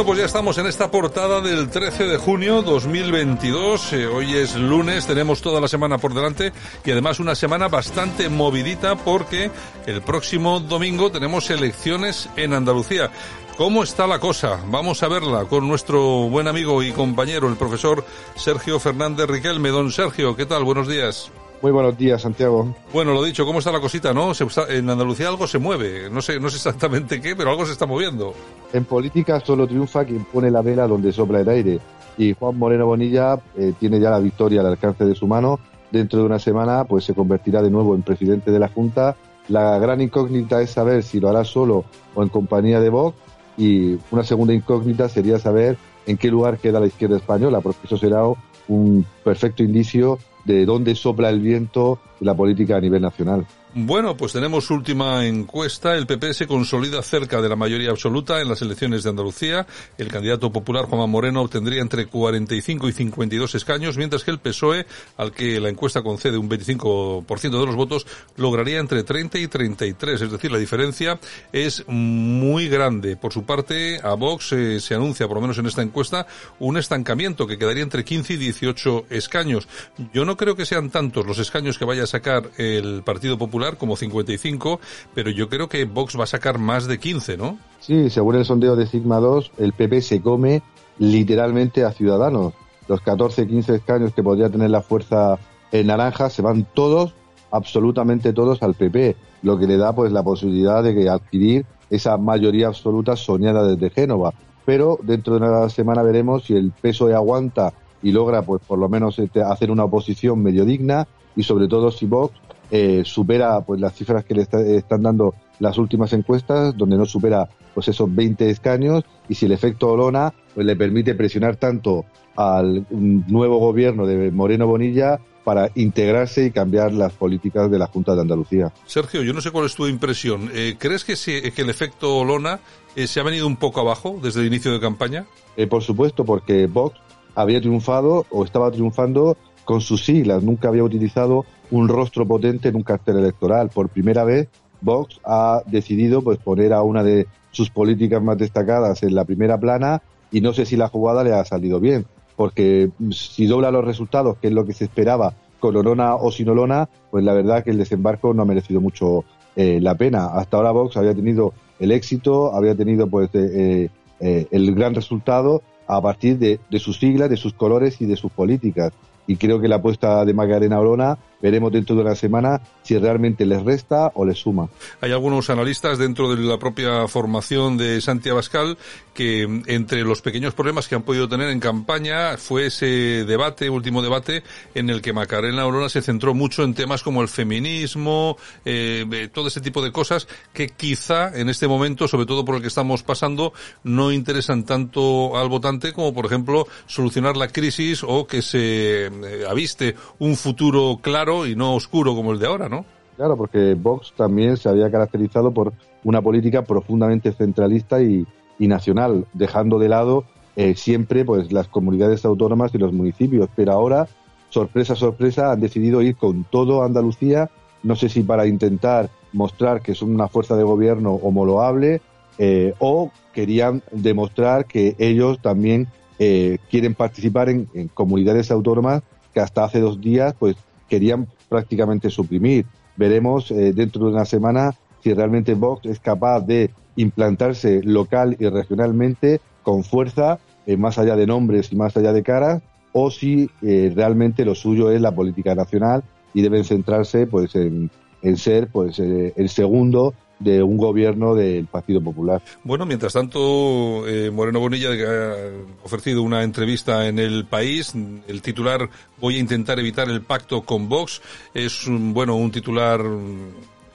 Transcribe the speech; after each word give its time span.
Bueno, 0.00 0.12
pues 0.12 0.20
ya 0.20 0.24
estamos 0.24 0.56
en 0.56 0.64
esta 0.64 0.90
portada 0.90 1.42
del 1.42 1.68
13 1.68 2.04
de 2.04 2.16
junio 2.16 2.62
2022. 2.62 3.92
Eh, 3.92 4.06
hoy 4.06 4.34
es 4.34 4.56
lunes, 4.56 5.06
tenemos 5.06 5.42
toda 5.42 5.60
la 5.60 5.68
semana 5.68 5.98
por 5.98 6.14
delante 6.14 6.54
y 6.86 6.90
además 6.90 7.20
una 7.20 7.34
semana 7.34 7.68
bastante 7.68 8.30
movidita 8.30 8.96
porque 8.96 9.50
el 9.84 10.00
próximo 10.00 10.58
domingo 10.58 11.12
tenemos 11.12 11.50
elecciones 11.50 12.30
en 12.36 12.54
Andalucía. 12.54 13.10
¿Cómo 13.58 13.82
está 13.82 14.06
la 14.06 14.20
cosa? 14.20 14.58
Vamos 14.68 15.02
a 15.02 15.08
verla 15.08 15.44
con 15.44 15.68
nuestro 15.68 16.00
buen 16.30 16.48
amigo 16.48 16.82
y 16.82 16.92
compañero, 16.92 17.46
el 17.46 17.56
profesor 17.56 18.02
Sergio 18.36 18.80
Fernández 18.80 19.28
Riquelme. 19.28 19.68
Don 19.68 19.92
Sergio, 19.92 20.34
¿qué 20.34 20.46
tal? 20.46 20.64
Buenos 20.64 20.88
días. 20.88 21.30
Muy 21.62 21.72
buenos 21.72 21.98
días, 21.98 22.22
Santiago. 22.22 22.74
Bueno, 22.90 23.12
lo 23.12 23.22
dicho, 23.22 23.44
¿cómo 23.44 23.58
está 23.58 23.70
la 23.70 23.80
cosita, 23.80 24.14
no? 24.14 24.32
en 24.70 24.88
Andalucía 24.88 25.28
algo 25.28 25.46
se 25.46 25.58
mueve. 25.58 26.08
No 26.10 26.22
sé, 26.22 26.40
no 26.40 26.48
sé 26.48 26.56
exactamente 26.56 27.20
qué, 27.20 27.36
pero 27.36 27.50
algo 27.50 27.66
se 27.66 27.72
está 27.72 27.84
moviendo. 27.84 28.32
En 28.72 28.86
política 28.86 29.40
solo 29.40 29.66
triunfa 29.66 30.06
quien 30.06 30.24
pone 30.24 30.50
la 30.50 30.62
vela 30.62 30.86
donde 30.86 31.12
sopla 31.12 31.40
el 31.40 31.48
aire. 31.50 31.78
Y 32.16 32.32
Juan 32.32 32.56
Moreno 32.56 32.86
Bonilla 32.86 33.38
eh, 33.58 33.74
tiene 33.78 34.00
ya 34.00 34.08
la 34.08 34.20
victoria 34.20 34.60
al 34.60 34.68
alcance 34.68 35.04
de 35.04 35.14
su 35.14 35.26
mano. 35.26 35.60
Dentro 35.90 36.20
de 36.20 36.24
una 36.24 36.38
semana, 36.38 36.84
pues 36.84 37.04
se 37.04 37.12
convertirá 37.12 37.60
de 37.60 37.70
nuevo 37.70 37.94
en 37.94 38.02
presidente 38.02 38.50
de 38.50 38.58
la 38.58 38.68
Junta. 38.68 39.16
La 39.48 39.78
gran 39.78 40.00
incógnita 40.00 40.62
es 40.62 40.70
saber 40.70 41.02
si 41.02 41.20
lo 41.20 41.28
hará 41.28 41.44
solo 41.44 41.84
o 42.14 42.22
en 42.22 42.30
compañía 42.30 42.80
de 42.80 42.88
Vox. 42.88 43.18
Y 43.58 43.98
una 44.10 44.24
segunda 44.24 44.54
incógnita 44.54 45.10
sería 45.10 45.38
saber 45.38 45.76
en 46.06 46.16
qué 46.16 46.30
lugar 46.30 46.56
queda 46.56 46.80
la 46.80 46.86
izquierda 46.86 47.18
española, 47.18 47.60
porque 47.60 47.80
eso 47.84 47.98
será 47.98 48.22
un 48.68 49.04
perfecto 49.22 49.62
indicio 49.62 50.18
de 50.44 50.64
dónde 50.64 50.94
sopla 50.94 51.28
el 51.30 51.40
viento 51.40 51.98
de 52.18 52.26
la 52.26 52.34
política 52.34 52.76
a 52.76 52.80
nivel 52.80 53.02
nacional. 53.02 53.46
Bueno, 53.72 54.16
pues 54.16 54.32
tenemos 54.32 54.68
última 54.72 55.24
encuesta. 55.24 55.94
El 55.94 56.08
PP 56.08 56.34
se 56.34 56.48
consolida 56.48 57.02
cerca 57.02 57.40
de 57.40 57.48
la 57.48 57.54
mayoría 57.54 57.90
absoluta 57.90 58.40
en 58.40 58.48
las 58.48 58.62
elecciones 58.62 59.04
de 59.04 59.10
Andalucía. 59.10 59.64
El 59.96 60.08
candidato 60.08 60.50
popular 60.50 60.86
Juan 60.86 61.08
Moreno 61.08 61.42
obtendría 61.42 61.80
entre 61.80 62.06
45 62.06 62.88
y 62.88 62.92
52 62.92 63.54
escaños, 63.54 63.96
mientras 63.96 64.24
que 64.24 64.32
el 64.32 64.40
PSOE, 64.40 64.86
al 65.16 65.30
que 65.30 65.60
la 65.60 65.68
encuesta 65.68 66.02
concede 66.02 66.36
un 66.36 66.50
25% 66.50 67.60
de 67.60 67.66
los 67.66 67.76
votos, 67.76 68.08
lograría 68.36 68.80
entre 68.80 69.04
30 69.04 69.38
y 69.38 69.46
33. 69.46 70.20
Es 70.20 70.32
decir, 70.32 70.50
la 70.50 70.58
diferencia 70.58 71.20
es 71.52 71.84
muy 71.86 72.68
grande. 72.68 73.16
Por 73.16 73.32
su 73.32 73.44
parte, 73.44 74.00
a 74.02 74.14
Vox 74.14 74.50
eh, 74.50 74.80
se 74.80 74.96
anuncia, 74.96 75.28
por 75.28 75.36
lo 75.36 75.42
menos 75.42 75.58
en 75.58 75.66
esta 75.66 75.82
encuesta, 75.82 76.26
un 76.58 76.76
estancamiento 76.76 77.46
que 77.46 77.56
quedaría 77.56 77.84
entre 77.84 78.04
15 78.04 78.32
y 78.32 78.36
18 78.36 79.04
escaños. 79.10 79.68
Yo 80.12 80.24
no 80.24 80.36
creo 80.36 80.56
que 80.56 80.66
sean 80.66 80.90
tantos 80.90 81.24
los 81.24 81.38
escaños 81.38 81.78
que 81.78 81.84
vaya 81.84 82.02
a 82.02 82.08
sacar 82.08 82.50
el 82.58 83.04
Partido 83.04 83.38
Popular 83.38 83.59
como 83.76 83.96
55, 83.96 84.80
pero 85.14 85.30
yo 85.30 85.48
creo 85.48 85.68
que 85.68 85.84
Vox 85.84 86.18
va 86.18 86.24
a 86.24 86.26
sacar 86.26 86.58
más 86.58 86.86
de 86.86 86.98
15, 86.98 87.36
¿no? 87.36 87.58
Sí, 87.80 88.10
según 88.10 88.36
el 88.36 88.44
sondeo 88.44 88.76
de 88.76 88.86
Sigma 88.86 89.18
2, 89.18 89.52
el 89.58 89.72
PP 89.72 90.02
se 90.02 90.20
come 90.20 90.62
literalmente 90.98 91.84
a 91.84 91.92
Ciudadanos. 91.92 92.54
Los 92.88 93.00
14, 93.00 93.46
15 93.46 93.76
escaños 93.76 94.14
que 94.14 94.22
podría 94.22 94.50
tener 94.50 94.70
la 94.70 94.82
fuerza 94.82 95.38
en 95.72 95.86
naranja 95.86 96.30
se 96.30 96.42
van 96.42 96.66
todos, 96.74 97.14
absolutamente 97.50 98.32
todos 98.32 98.62
al 98.62 98.74
PP, 98.74 99.16
lo 99.42 99.58
que 99.58 99.66
le 99.66 99.76
da 99.76 99.94
pues 99.94 100.12
la 100.12 100.22
posibilidad 100.22 100.82
de 100.82 101.08
adquirir 101.08 101.64
esa 101.88 102.16
mayoría 102.16 102.68
absoluta 102.68 103.16
soñada 103.16 103.66
desde 103.66 103.90
Génova. 103.90 104.34
Pero 104.64 104.98
dentro 105.02 105.38
de 105.38 105.46
una 105.46 105.68
semana 105.68 106.02
veremos 106.02 106.44
si 106.44 106.54
el 106.54 106.72
PSOE 106.72 107.14
aguanta 107.14 107.72
y 108.02 108.12
logra 108.12 108.42
pues 108.42 108.62
por 108.66 108.78
lo 108.78 108.88
menos 108.88 109.18
este, 109.18 109.42
hacer 109.42 109.70
una 109.70 109.84
oposición 109.84 110.42
medio 110.42 110.64
digna 110.64 111.06
y 111.36 111.42
sobre 111.42 111.68
todo 111.68 111.90
si 111.90 112.06
Vox 112.06 112.34
eh, 112.70 113.02
supera 113.04 113.60
pues 113.62 113.80
las 113.80 113.94
cifras 113.94 114.24
que 114.24 114.34
le 114.34 114.42
están 114.76 115.02
dando 115.02 115.34
las 115.58 115.76
últimas 115.76 116.12
encuestas, 116.12 116.76
donde 116.76 116.96
no 116.96 117.04
supera 117.04 117.48
pues 117.74 117.88
esos 117.88 118.14
20 118.14 118.48
escaños 118.48 119.04
y 119.28 119.34
si 119.34 119.46
el 119.46 119.52
efecto 119.52 119.88
Olona 119.88 120.32
pues 120.54 120.66
le 120.66 120.76
permite 120.76 121.14
presionar 121.14 121.56
tanto 121.56 122.04
al 122.36 122.86
nuevo 122.90 123.58
gobierno 123.58 124.06
de 124.06 124.30
Moreno 124.30 124.66
Bonilla 124.66 125.18
para 125.42 125.70
integrarse 125.74 126.46
y 126.46 126.50
cambiar 126.52 126.92
las 126.92 127.12
políticas 127.12 127.70
de 127.70 127.78
la 127.78 127.86
Junta 127.86 128.14
de 128.14 128.20
Andalucía. 128.20 128.72
Sergio, 128.86 129.22
yo 129.22 129.32
no 129.32 129.40
sé 129.40 129.50
cuál 129.50 129.66
es 129.66 129.74
tu 129.74 129.86
impresión. 129.86 130.50
Eh, 130.54 130.76
¿Crees 130.78 131.04
que, 131.04 131.52
que 131.52 131.62
el 131.62 131.70
efecto 131.70 132.18
Olona 132.18 132.60
eh, 132.94 133.06
se 133.06 133.20
ha 133.20 133.24
venido 133.24 133.46
un 133.46 133.56
poco 133.56 133.80
abajo 133.80 134.20
desde 134.22 134.40
el 134.40 134.46
inicio 134.46 134.72
de 134.72 134.80
campaña? 134.80 135.26
por 135.68 135.82
supuesto, 135.82 136.24
porque 136.24 136.66
Vox 136.66 136.96
había 137.34 137.60
triunfado 137.60 138.24
o 138.30 138.44
estaba 138.44 138.70
triunfando 138.70 139.36
con 139.64 139.80
sus 139.80 140.04
siglas. 140.04 140.42
Nunca 140.42 140.68
había 140.68 140.84
utilizado 140.84 141.44
un 141.70 141.88
rostro 141.88 142.26
potente 142.26 142.68
en 142.68 142.76
un 142.76 142.82
cartel 142.82 143.18
electoral. 143.18 143.70
Por 143.70 143.88
primera 143.88 144.24
vez, 144.24 144.48
Vox 144.80 145.20
ha 145.24 145.62
decidido 145.66 146.22
pues 146.22 146.38
poner 146.38 146.72
a 146.72 146.82
una 146.82 147.02
de 147.02 147.26
sus 147.50 147.70
políticas 147.70 148.22
más 148.22 148.38
destacadas 148.38 149.02
en 149.02 149.14
la 149.14 149.24
primera 149.24 149.58
plana 149.58 150.02
y 150.30 150.40
no 150.40 150.52
sé 150.52 150.64
si 150.64 150.76
la 150.76 150.88
jugada 150.88 151.24
le 151.24 151.32
ha 151.32 151.44
salido 151.44 151.80
bien, 151.80 152.06
porque 152.36 152.90
si 153.10 153.46
dobla 153.46 153.70
los 153.70 153.84
resultados, 153.84 154.36
que 154.38 154.48
es 154.48 154.52
lo 154.52 154.64
que 154.64 154.72
se 154.72 154.84
esperaba 154.84 155.34
con 155.58 155.76
Olona 155.76 156.14
o 156.14 156.30
sin 156.30 156.48
Olona, 156.48 156.88
pues 157.10 157.24
la 157.24 157.34
verdad 157.34 157.64
que 157.64 157.70
el 157.70 157.78
desembarco 157.78 158.32
no 158.32 158.42
ha 158.42 158.46
merecido 158.46 158.80
mucho 158.80 159.24
eh, 159.56 159.78
la 159.80 159.94
pena. 159.94 160.26
Hasta 160.26 160.56
ahora 160.56 160.70
Vox 160.70 160.96
había 160.96 161.14
tenido 161.14 161.52
el 161.78 161.90
éxito, 161.90 162.54
había 162.54 162.74
tenido 162.74 163.08
pues 163.08 163.28
eh, 163.34 163.90
eh, 164.20 164.46
el 164.50 164.74
gran 164.74 164.94
resultado 164.94 165.62
a 165.86 166.00
partir 166.00 166.38
de, 166.38 166.60
de 166.70 166.78
sus 166.78 166.98
siglas, 166.98 167.28
de 167.28 167.36
sus 167.36 167.52
colores 167.52 168.00
y 168.00 168.06
de 168.06 168.16
sus 168.16 168.30
políticas 168.30 168.92
y 169.26 169.36
creo 169.36 169.60
que 169.60 169.68
la 169.68 169.76
apuesta 169.76 170.24
de 170.24 170.34
Macarena 170.34 170.80
Orona 170.80 171.18
veremos 171.40 171.72
dentro 171.72 171.96
de 171.96 172.02
una 172.02 172.14
semana 172.14 172.60
si 172.82 172.96
realmente 172.98 173.46
les 173.46 173.62
resta 173.62 174.10
o 174.14 174.24
les 174.24 174.38
suma. 174.38 174.68
Hay 175.00 175.12
algunos 175.12 175.50
analistas 175.50 175.98
dentro 175.98 176.34
de 176.34 176.42
la 176.42 176.58
propia 176.58 177.06
formación 177.08 177.76
de 177.76 178.00
Santiago 178.00 178.38
Abascal 178.38 178.76
que 179.14 179.42
entre 179.66 180.02
los 180.02 180.22
pequeños 180.22 180.54
problemas 180.54 180.88
que 180.88 180.94
han 180.94 181.02
podido 181.02 181.28
tener 181.28 181.50
en 181.50 181.60
campaña 181.60 182.36
fue 182.36 182.66
ese 182.66 183.24
debate, 183.26 183.68
último 183.68 184.02
debate, 184.02 184.42
en 184.74 184.88
el 184.88 185.02
que 185.02 185.12
Macarena 185.12 185.66
Orona 185.66 185.88
se 185.88 186.00
centró 186.00 186.32
mucho 186.32 186.62
en 186.62 186.74
temas 186.74 187.02
como 187.02 187.22
el 187.22 187.28
feminismo, 187.28 188.36
eh, 188.64 189.28
todo 189.32 189.48
ese 189.48 189.60
tipo 189.60 189.82
de 189.82 189.92
cosas 189.92 190.28
que 190.52 190.68
quizá 190.68 191.36
en 191.38 191.48
este 191.48 191.68
momento, 191.68 192.08
sobre 192.08 192.26
todo 192.26 192.44
por 192.44 192.56
el 192.56 192.62
que 192.62 192.68
estamos 192.68 193.02
pasando, 193.02 193.52
no 193.84 194.12
interesan 194.12 194.64
tanto 194.64 195.36
al 195.36 195.48
votante 195.48 195.92
como, 195.92 196.14
por 196.14 196.26
ejemplo, 196.26 196.66
solucionar 196.86 197.36
la 197.36 197.48
crisis 197.48 198.02
o 198.06 198.26
que 198.26 198.42
se 198.42 199.06
eh, 199.06 199.10
aviste 199.48 199.96
un 200.18 200.36
futuro 200.36 200.98
claro 201.02 201.29
y 201.46 201.56
no 201.56 201.74
oscuro 201.74 202.14
como 202.14 202.32
el 202.32 202.38
de 202.38 202.46
ahora, 202.46 202.68
¿no? 202.68 202.84
Claro, 203.16 203.36
porque 203.36 203.74
Vox 203.74 204.12
también 204.16 204.56
se 204.56 204.68
había 204.68 204.90
caracterizado 204.90 205.52
por 205.52 205.72
una 206.04 206.22
política 206.22 206.62
profundamente 206.62 207.32
centralista 207.32 208.00
y, 208.02 208.26
nacional, 208.58 209.26
dejando 209.32 209.78
de 209.78 209.88
lado 209.88 210.24
eh, 210.54 210.74
siempre 210.74 211.24
pues 211.24 211.50
las 211.50 211.68
comunidades 211.68 212.24
autónomas 212.24 212.74
y 212.74 212.78
los 212.78 212.92
municipios. 212.92 213.48
Pero 213.54 213.72
ahora, 213.72 214.08
sorpresa, 214.50 214.94
sorpresa, 214.96 215.52
han 215.52 215.60
decidido 215.60 216.02
ir 216.02 216.16
con 216.16 216.44
todo 216.44 216.82
Andalucía, 216.82 217.50
no 217.82 217.96
sé 217.96 218.08
si 218.08 218.22
para 218.22 218.46
intentar 218.46 219.08
mostrar 219.32 219.80
que 219.80 219.94
son 219.94 220.14
una 220.14 220.28
fuerza 220.28 220.56
de 220.56 220.62
gobierno 220.62 221.12
homologable 221.12 222.02
eh, 222.38 222.74
o 222.78 223.10
querían 223.32 223.82
demostrar 223.92 224.66
que 224.66 224.96
ellos 224.98 225.38
también 225.40 225.88
eh, 226.18 226.58
quieren 226.70 226.94
participar 226.94 227.48
en, 227.48 227.68
en, 227.74 227.88
comunidades 227.88 228.50
autónomas 228.50 229.02
que 229.32 229.40
hasta 229.40 229.64
hace 229.64 229.80
dos 229.80 230.00
días 230.00 230.34
pues 230.38 230.56
querían 230.90 231.28
prácticamente 231.48 232.10
suprimir. 232.10 232.66
Veremos 232.96 233.50
eh, 233.50 233.72
dentro 233.72 234.04
de 234.04 234.12
una 234.12 234.26
semana 234.26 234.74
si 235.02 235.14
realmente 235.14 235.54
Vox 235.54 235.86
es 235.86 236.00
capaz 236.00 236.40
de 236.40 236.70
implantarse 236.96 237.80
local 237.82 238.36
y 238.38 238.46
regionalmente 238.48 239.40
con 239.62 239.84
fuerza, 239.84 240.38
eh, 240.66 240.76
más 240.76 240.98
allá 240.98 241.16
de 241.16 241.26
nombres 241.26 241.72
y 241.72 241.76
más 241.76 241.96
allá 241.96 242.12
de 242.12 242.22
caras, 242.22 242.62
o 242.92 243.10
si 243.10 243.48
eh, 243.62 243.90
realmente 243.94 244.44
lo 244.44 244.54
suyo 244.54 244.90
es 244.90 245.00
la 245.00 245.14
política 245.14 245.54
nacional 245.54 246.02
y 246.34 246.42
deben 246.42 246.64
centrarse 246.64 247.26
pues 247.26 247.54
en, 247.54 247.90
en 248.20 248.36
ser 248.36 248.68
pues 248.68 248.98
el 248.98 249.48
segundo 249.48 250.12
de 250.40 250.62
un 250.62 250.76
gobierno 250.76 251.34
del 251.34 251.66
Partido 251.66 252.00
Popular. 252.00 252.42
Bueno, 252.64 252.86
mientras 252.86 253.12
tanto, 253.12 254.08
eh, 254.08 254.30
Moreno 254.30 254.58
Bonilla 254.58 254.88
ha 254.90 255.84
ofrecido 255.84 256.22
una 256.22 256.42
entrevista 256.42 257.06
en 257.06 257.18
El 257.18 257.44
País. 257.44 257.94
El 258.26 258.42
titular, 258.42 258.88
voy 259.20 259.36
a 259.36 259.38
intentar 259.38 259.78
evitar 259.78 260.08
el 260.08 260.22
pacto 260.22 260.62
con 260.62 260.88
Vox, 260.88 261.20
es 261.54 261.86
un, 261.86 262.12
bueno, 262.12 262.34
un 262.34 262.50
titular 262.50 263.00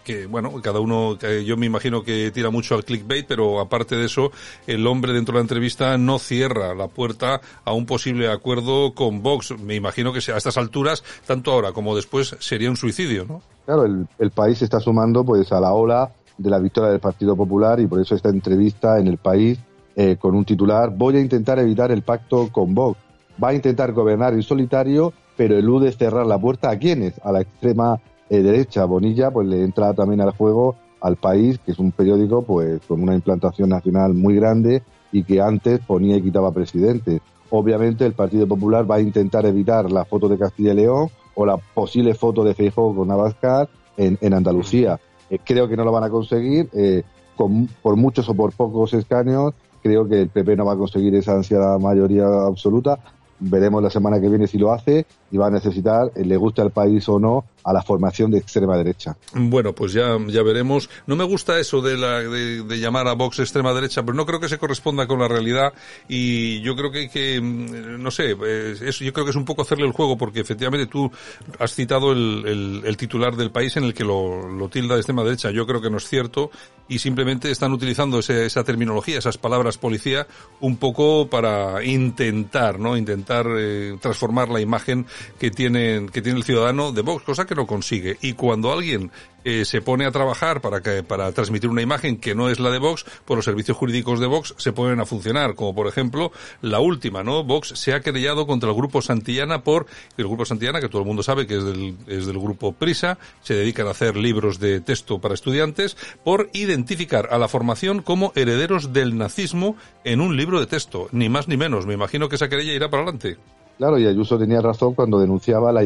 que 0.06 0.28
bueno, 0.28 0.62
cada 0.62 0.80
uno, 0.80 1.18
yo 1.18 1.58
me 1.58 1.66
imagino 1.66 2.04
que 2.04 2.30
tira 2.30 2.52
mucho 2.52 2.76
al 2.76 2.86
clickbait, 2.86 3.26
pero 3.28 3.60
aparte 3.60 3.96
de 3.96 4.06
eso, 4.06 4.32
el 4.68 4.86
hombre 4.86 5.14
dentro 5.14 5.34
de 5.34 5.40
la 5.40 5.42
entrevista 5.42 5.98
no 5.98 6.20
cierra 6.20 6.76
la 6.76 6.88
puerta 6.88 7.42
a 7.66 7.74
un 7.74 7.88
posible 7.88 8.32
acuerdo 8.32 8.94
con 8.94 9.24
Vox. 9.24 9.60
Me 9.60 9.74
imagino 9.74 10.14
que 10.14 10.20
a 10.32 10.38
estas 10.38 10.58
alturas, 10.58 11.04
tanto 11.26 11.52
ahora 11.52 11.74
como 11.74 11.96
después, 11.96 12.36
sería 12.40 12.70
un 12.70 12.78
suicidio, 12.78 13.26
¿no? 13.28 13.42
Claro, 13.66 13.86
el, 13.86 14.08
el 14.20 14.30
país 14.30 14.62
está 14.62 14.80
sumando 14.80 15.26
pues 15.26 15.52
a 15.52 15.60
la 15.60 15.74
ola 15.74 16.12
de 16.38 16.50
la 16.50 16.60
victoria 16.60 16.92
del 16.92 17.00
Partido 17.00 17.36
Popular 17.36 17.80
y 17.80 17.88
por 17.88 18.00
eso 18.00 18.16
esta 18.16 18.30
entrevista 18.30 19.00
en 19.00 19.08
el 19.08 19.18
país 19.18 19.60
eh, 19.96 20.18
con 20.20 20.36
un 20.36 20.44
titular, 20.44 20.90
voy 20.90 21.16
a 21.16 21.22
intentar 21.22 21.58
evitar 21.60 21.92
el 21.92 22.02
pacto 22.02 22.50
con 22.52 22.76
Vox. 22.76 23.00
Va 23.42 23.50
a 23.50 23.54
intentar 23.54 23.94
gobernar 23.94 24.34
en 24.34 24.44
solitario, 24.44 25.14
pero 25.38 25.58
elude 25.58 25.92
cerrar 25.92 26.26
la 26.26 26.38
puerta 26.38 26.70
a 26.70 26.78
quienes, 26.78 27.14
a 27.24 27.32
la 27.32 27.42
extrema 27.42 28.00
eh, 28.30 28.42
derecha. 28.42 28.84
Bonilla 28.86 29.32
pues 29.32 29.48
le 29.48 29.64
entra 29.64 29.94
también 29.94 30.20
al 30.20 30.32
juego 30.32 30.76
al 31.00 31.16
país, 31.16 31.60
que 31.60 31.72
es 31.72 31.80
un 31.80 31.92
periódico 31.92 32.42
pues 32.42 32.82
con 32.88 33.02
una 33.02 33.16
implantación 33.16 33.70
nacional 33.70 34.14
muy 34.14 34.36
grande 34.36 34.84
y 35.12 35.24
que 35.24 35.40
antes 35.40 35.80
ponía 35.80 36.18
y 36.18 36.22
quitaba 36.22 36.52
presidentes. 36.52 37.22
Obviamente 37.50 38.06
el 38.06 38.14
Partido 38.14 38.48
Popular 38.48 38.90
va 38.90 38.96
a 38.96 39.02
intentar 39.02 39.46
evitar 39.46 39.92
la 39.92 40.04
foto 40.04 40.28
de 40.28 40.38
Castilla 40.38 40.74
y 40.74 40.78
León 40.78 41.10
o 41.36 41.46
la 41.46 41.58
posible 41.58 42.16
foto 42.16 42.44
de 42.44 42.54
Feijóo 42.54 42.96
con 42.96 43.08
Navascar 43.08 43.70
en, 43.96 44.18
en 44.20 44.34
Andalucía. 44.34 45.00
Eh, 45.30 45.40
creo 45.44 45.68
que 45.68 45.78
no 45.78 45.84
lo 45.84 45.92
van 45.92 46.04
a 46.04 46.10
conseguir, 46.10 46.70
eh, 46.74 47.04
con, 47.36 47.68
por 47.82 47.96
muchos 47.96 48.28
o 48.30 48.34
por 48.34 48.54
pocos 48.54 48.94
escaños. 48.94 49.54
Creo 49.82 50.08
que 50.08 50.22
el 50.22 50.30
PP 50.30 50.56
no 50.56 50.66
va 50.66 50.74
a 50.74 50.78
conseguir 50.78 51.16
esa 51.16 51.34
ansiada 51.34 51.78
mayoría 51.78 52.26
absoluta. 52.26 53.00
Veremos 53.40 53.84
la 53.84 53.90
semana 53.90 54.20
que 54.20 54.30
viene 54.30 54.48
si 54.48 54.58
lo 54.58 54.72
hace 54.72 55.06
y 55.32 55.38
va 55.38 55.48
a 55.48 55.52
necesitar, 55.52 56.12
eh, 56.16 56.24
le 56.24 56.38
guste 56.38 56.62
al 56.62 56.72
país 56.72 57.08
o 57.10 57.20
no, 57.20 57.44
a 57.66 57.74
la 57.74 57.82
formación 57.82 58.32
de 58.32 58.38
extrema 58.38 58.78
derecha. 58.78 59.18
Bueno, 59.34 59.74
pues 59.74 59.92
ya, 59.92 60.18
ya 60.28 60.44
veremos. 60.44 60.88
No 61.08 61.16
me 61.16 61.24
gusta 61.24 61.60
eso 61.60 61.82
de, 61.82 61.98
la, 61.98 62.20
de, 62.20 62.80
llamar 62.80 63.08
a 63.08 63.14
Vox 63.14 63.40
extrema 63.40 63.74
derecha, 63.74 64.04
pero 64.04 64.14
no 64.14 64.26
creo 64.26 64.40
que 64.40 64.48
se 64.48 64.60
corresponda 64.60 65.08
con 65.08 65.20
la 65.20 65.28
realidad 65.28 65.74
y 66.08 66.62
yo 66.62 66.76
creo 66.76 66.92
que 66.92 67.00
hay 67.00 67.10
que, 67.10 67.42
mm, 67.42 68.02
no 68.02 68.12
sé, 68.12 68.38
eso 68.82 69.04
yo 69.04 69.12
creo 69.12 69.26
que 69.26 69.32
es 69.32 69.36
un 69.36 69.46
poco 69.46 69.64
hacerle 69.64 69.86
el 69.88 69.94
juego 69.94 70.16
porque 70.16 70.42
efectivamente 70.42 70.86
tú 70.86 71.12
has 71.60 71.74
citado 71.74 72.12
el, 72.12 72.84
el, 72.86 72.98
titular 72.98 73.36
del 73.36 73.52
país 73.52 73.76
en 73.78 73.86
el 73.86 73.94
que 73.96 74.04
lo, 74.04 74.70
tilda 74.72 74.94
de 74.94 75.02
extrema 75.02 75.24
derecha. 75.24 75.50
Yo 75.50 75.66
creo 75.66 75.82
que 75.82 75.90
no 75.90 75.98
es 75.98 76.08
cierto 76.08 76.52
y 76.88 77.00
simplemente 77.00 77.50
están 77.50 77.74
utilizando 77.74 78.20
ese, 78.20 78.46
esa 78.46 78.64
terminología, 78.64 79.18
esas 79.18 79.40
palabras 79.40 79.80
policía, 79.80 80.28
un 80.60 80.78
poco 80.78 81.28
para 81.28 81.84
intentar, 81.84 82.80
¿no? 82.80 82.96
Intentar 82.96 83.48
eh, 83.58 83.98
transformar 84.00 84.50
la 84.50 84.62
imagen 84.62 85.08
que 85.40 85.50
tiene, 85.50 86.06
que 86.12 86.22
tiene 86.22 86.38
el 86.38 86.44
ciudadano 86.44 86.92
de 86.92 87.02
Vox, 87.02 87.24
cosa 87.24 87.46
que 87.46 87.55
lo 87.56 87.66
consigue. 87.66 88.18
Y 88.22 88.34
cuando 88.34 88.72
alguien 88.72 89.12
eh, 89.48 89.64
se 89.64 89.80
pone 89.80 90.06
a 90.08 90.12
trabajar 90.12 90.60
para 90.60 90.82
que, 90.82 91.04
para 91.04 91.32
transmitir 91.32 91.70
una 91.70 91.84
imagen 91.84 92.18
que 92.18 92.34
no 92.34 92.50
es 92.50 92.60
la 92.60 92.72
de 92.72 92.80
Vox, 92.80 93.06
pues 93.26 93.36
los 93.36 93.46
servicios 93.46 93.78
jurídicos 93.78 94.20
de 94.20 94.26
Vox 94.26 94.56
se 94.58 94.74
ponen 94.74 95.00
a 95.00 95.06
funcionar. 95.06 95.54
Como 95.54 95.76
por 95.76 95.86
ejemplo, 95.86 96.32
la 96.62 96.80
última, 96.80 97.24
¿no? 97.24 97.44
Vox 97.44 97.70
se 97.76 97.94
ha 97.94 98.00
querellado 98.00 98.48
contra 98.48 98.70
el 98.70 98.76
grupo 98.76 99.04
Santillana 99.04 99.64
por, 99.64 99.86
el 100.18 100.26
grupo 100.26 100.46
Santillana, 100.46 100.82
que 100.82 100.90
todo 100.90 101.04
el 101.04 101.08
mundo 101.08 101.22
sabe 101.22 101.46
que 101.46 101.58
es 101.58 101.64
del, 101.64 101.96
es 102.08 102.26
del 102.26 102.40
grupo 102.40 102.72
Prisa, 102.72 103.20
se 103.44 103.54
dedican 103.54 103.86
a 103.86 103.92
hacer 103.92 104.18
libros 104.18 104.60
de 104.60 104.82
texto 104.82 105.20
para 105.20 105.36
estudiantes, 105.36 105.96
por 106.24 106.50
identificar 106.54 107.30
a 107.32 107.38
la 107.38 107.48
formación 107.48 108.02
como 108.02 108.32
herederos 108.36 108.94
del 108.94 109.16
nazismo 109.16 109.76
en 110.04 110.22
un 110.22 110.36
libro 110.38 110.60
de 110.60 110.66
texto. 110.66 111.08
Ni 111.12 111.30
más 111.30 111.48
ni 111.48 111.56
menos. 111.56 111.86
Me 111.86 111.94
imagino 111.94 112.30
que 112.30 112.38
esa 112.38 112.50
querella 112.50 112.74
irá 112.74 112.90
para 112.90 113.04
adelante. 113.04 113.38
Claro, 113.78 114.00
y 114.00 114.08
Ayuso 114.08 114.40
tenía 114.40 114.62
razón 114.62 114.96
cuando 114.96 115.20
denunciaba 115.20 115.72
la 115.72 115.84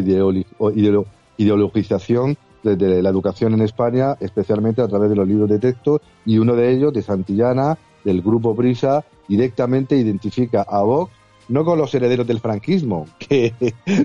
ideologización 1.40 2.38
de, 2.64 3.02
la 3.02 3.10
educación 3.10 3.54
en 3.54 3.62
España, 3.62 4.16
especialmente 4.20 4.82
a 4.82 4.88
través 4.88 5.10
de 5.10 5.16
los 5.16 5.28
libros 5.28 5.50
de 5.50 5.60
texto, 5.60 6.02
y 6.26 6.38
uno 6.38 6.56
de 6.56 6.72
ellos, 6.72 6.94
de 6.94 7.02
Santillana, 7.02 7.78
del 8.04 8.22
grupo 8.22 8.56
Prisa, 8.56 9.06
directamente 9.28 9.96
identifica 9.96 10.62
a 10.62 10.84
Vox 10.84 11.12
no 11.48 11.66
con 11.66 11.80
los 11.80 11.94
herederos 11.96 12.28
del 12.28 12.40
franquismo, 12.40 13.08
que 13.18 13.54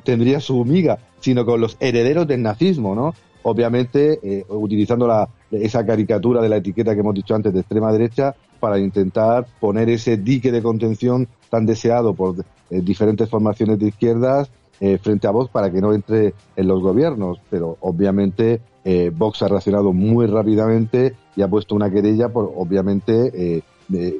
tendría 0.02 0.40
su 0.40 0.64
miga, 0.64 0.98
sino 1.20 1.44
con 1.44 1.60
los 1.60 1.76
herederos 1.78 2.26
del 2.26 2.42
nazismo, 2.42 2.94
¿no? 2.94 3.14
Obviamente, 3.42 4.18
eh, 4.22 4.46
utilizando 4.48 5.06
la, 5.06 5.28
esa 5.50 5.84
caricatura 5.84 6.40
de 6.40 6.48
la 6.48 6.56
etiqueta 6.56 6.94
que 6.94 7.00
hemos 7.00 7.14
dicho 7.14 7.34
antes 7.34 7.52
de 7.52 7.60
extrema 7.60 7.92
derecha 7.92 8.34
para 8.58 8.78
intentar 8.78 9.46
poner 9.60 9.90
ese 9.90 10.16
dique 10.16 10.50
de 10.50 10.62
contención 10.62 11.28
tan 11.50 11.66
deseado 11.66 12.14
por 12.14 12.36
eh, 12.70 12.80
diferentes 12.80 13.28
formaciones 13.28 13.78
de 13.78 13.88
izquierdas 13.88 14.50
eh, 14.80 14.98
frente 14.98 15.26
a 15.26 15.30
Vox 15.30 15.50
para 15.50 15.70
que 15.70 15.80
no 15.80 15.92
entre 15.92 16.34
en 16.56 16.68
los 16.68 16.82
gobiernos. 16.82 17.38
Pero 17.50 17.76
obviamente 17.80 18.60
eh, 18.84 19.10
Vox 19.14 19.42
ha 19.42 19.48
reaccionado 19.48 19.92
muy 19.92 20.26
rápidamente 20.26 21.14
y 21.36 21.42
ha 21.42 21.48
puesto 21.48 21.74
una 21.74 21.90
querella 21.90 22.28
por 22.28 22.52
obviamente 22.56 23.62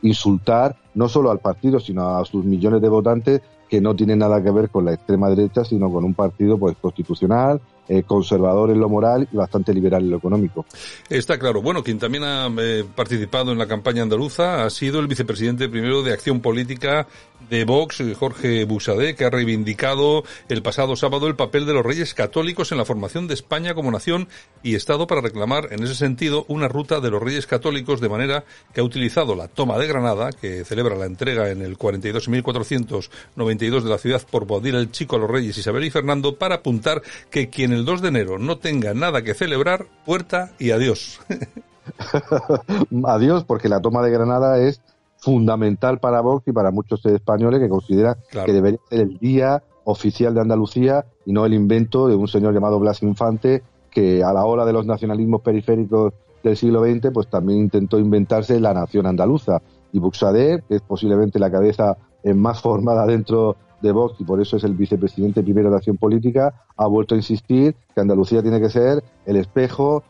insultar 0.02 0.76
no 0.94 1.08
solo 1.08 1.30
al 1.30 1.38
partido 1.38 1.80
sino 1.80 2.18
a 2.18 2.24
sus 2.26 2.44
millones 2.44 2.82
de 2.82 2.88
votantes 2.90 3.40
que 3.70 3.80
no 3.80 3.96
tienen 3.96 4.18
nada 4.18 4.42
que 4.42 4.50
ver 4.50 4.68
con 4.68 4.84
la 4.84 4.92
extrema 4.92 5.30
derecha 5.30 5.64
sino 5.64 5.90
con 5.90 6.04
un 6.04 6.12
partido 6.12 6.58
pues 6.58 6.76
constitucional 6.76 7.62
eh, 7.86 8.02
conservador 8.02 8.70
en 8.70 8.80
lo 8.80 8.88
moral 8.88 9.28
y 9.30 9.36
bastante 9.36 9.74
liberal 9.74 10.04
en 10.04 10.10
lo 10.12 10.16
económico. 10.16 10.64
Está 11.10 11.38
claro. 11.38 11.60
Bueno, 11.60 11.82
quien 11.82 11.98
también 11.98 12.24
ha 12.24 12.50
eh, 12.58 12.82
participado 12.94 13.52
en 13.52 13.58
la 13.58 13.66
campaña 13.66 14.02
andaluza 14.02 14.64
ha 14.64 14.70
sido 14.70 15.00
el 15.00 15.06
vicepresidente 15.06 15.68
primero 15.68 16.02
de 16.02 16.14
Acción 16.14 16.40
Política 16.40 17.06
de 17.50 17.64
Vox, 17.64 18.02
Jorge 18.18 18.64
Busadé, 18.64 19.14
que 19.14 19.24
ha 19.24 19.30
reivindicado 19.30 20.24
el 20.48 20.62
pasado 20.62 20.96
sábado 20.96 21.26
el 21.26 21.36
papel 21.36 21.66
de 21.66 21.74
los 21.74 21.84
reyes 21.84 22.14
católicos 22.14 22.72
en 22.72 22.78
la 22.78 22.84
formación 22.84 23.26
de 23.26 23.34
España 23.34 23.74
como 23.74 23.90
nación 23.90 24.28
y 24.62 24.74
Estado 24.74 25.06
para 25.06 25.20
reclamar 25.20 25.68
en 25.72 25.82
ese 25.82 25.94
sentido 25.94 26.44
una 26.48 26.68
ruta 26.68 27.00
de 27.00 27.10
los 27.10 27.22
reyes 27.22 27.46
católicos 27.46 28.00
de 28.00 28.08
manera 28.08 28.44
que 28.72 28.80
ha 28.80 28.84
utilizado 28.84 29.34
la 29.34 29.48
toma 29.48 29.78
de 29.78 29.86
Granada, 29.86 30.30
que 30.32 30.64
celebra 30.64 30.96
la 30.96 31.06
entrega 31.06 31.50
en 31.50 31.62
el 31.62 31.76
42 31.76 32.28
1492 32.28 33.84
de 33.84 33.90
la 33.90 33.98
ciudad 33.98 34.22
por 34.30 34.46
Baudil 34.46 34.74
el 34.76 34.90
Chico 34.90 35.16
a 35.16 35.18
los 35.18 35.30
reyes 35.30 35.58
Isabel 35.58 35.84
y 35.84 35.90
Fernando, 35.90 36.36
para 36.36 36.56
apuntar 36.56 37.02
que 37.30 37.48
quien 37.48 37.72
el 37.72 37.84
2 37.84 38.02
de 38.02 38.08
enero 38.08 38.38
no 38.38 38.58
tenga 38.58 38.94
nada 38.94 39.22
que 39.22 39.34
celebrar, 39.34 39.86
puerta 40.04 40.52
y 40.58 40.70
adiós. 40.70 41.20
adiós, 43.06 43.44
porque 43.44 43.68
la 43.68 43.80
toma 43.80 44.02
de 44.02 44.10
Granada 44.10 44.58
es 44.58 44.80
fundamental 45.24 45.98
para 46.00 46.20
Vox 46.20 46.46
y 46.46 46.52
para 46.52 46.70
muchos 46.70 47.04
españoles 47.06 47.60
que 47.60 47.68
consideran 47.68 48.16
que 48.30 48.52
debería 48.52 48.78
ser 48.90 49.00
el 49.00 49.18
día 49.18 49.62
oficial 49.84 50.34
de 50.34 50.42
Andalucía 50.42 51.06
y 51.24 51.32
no 51.32 51.46
el 51.46 51.54
invento 51.54 52.08
de 52.08 52.14
un 52.14 52.28
señor 52.28 52.52
llamado 52.52 52.78
Blas 52.78 53.02
Infante 53.02 53.62
que 53.90 54.22
a 54.22 54.32
la 54.34 54.44
hora 54.44 54.66
de 54.66 54.74
los 54.74 54.84
nacionalismos 54.84 55.40
periféricos 55.40 56.12
del 56.42 56.56
siglo 56.58 56.84
XX 56.84 57.10
pues 57.12 57.28
también 57.28 57.60
intentó 57.60 57.98
inventarse 57.98 58.60
la 58.60 58.74
nación 58.74 59.06
andaluza. 59.06 59.62
Y 59.92 59.98
Buxader, 59.98 60.62
que 60.64 60.76
es 60.76 60.82
posiblemente 60.82 61.38
la 61.38 61.50
cabeza 61.50 61.96
más 62.34 62.60
formada 62.60 63.06
dentro 63.06 63.56
de 63.80 63.92
Vox 63.92 64.20
y 64.20 64.24
por 64.24 64.40
eso 64.40 64.56
es 64.56 64.64
el 64.64 64.74
vicepresidente 64.74 65.42
primero 65.42 65.70
de 65.70 65.76
Acción 65.76 65.96
Política, 65.96 66.66
ha 66.76 66.86
vuelto 66.86 67.14
a 67.14 67.18
insistir 67.18 67.76
que 67.94 68.00
Andalucía 68.00 68.42
tiene 68.42 68.60
que 68.60 68.70
ser 68.70 69.04
el 69.26 69.36
espejo 69.36 70.02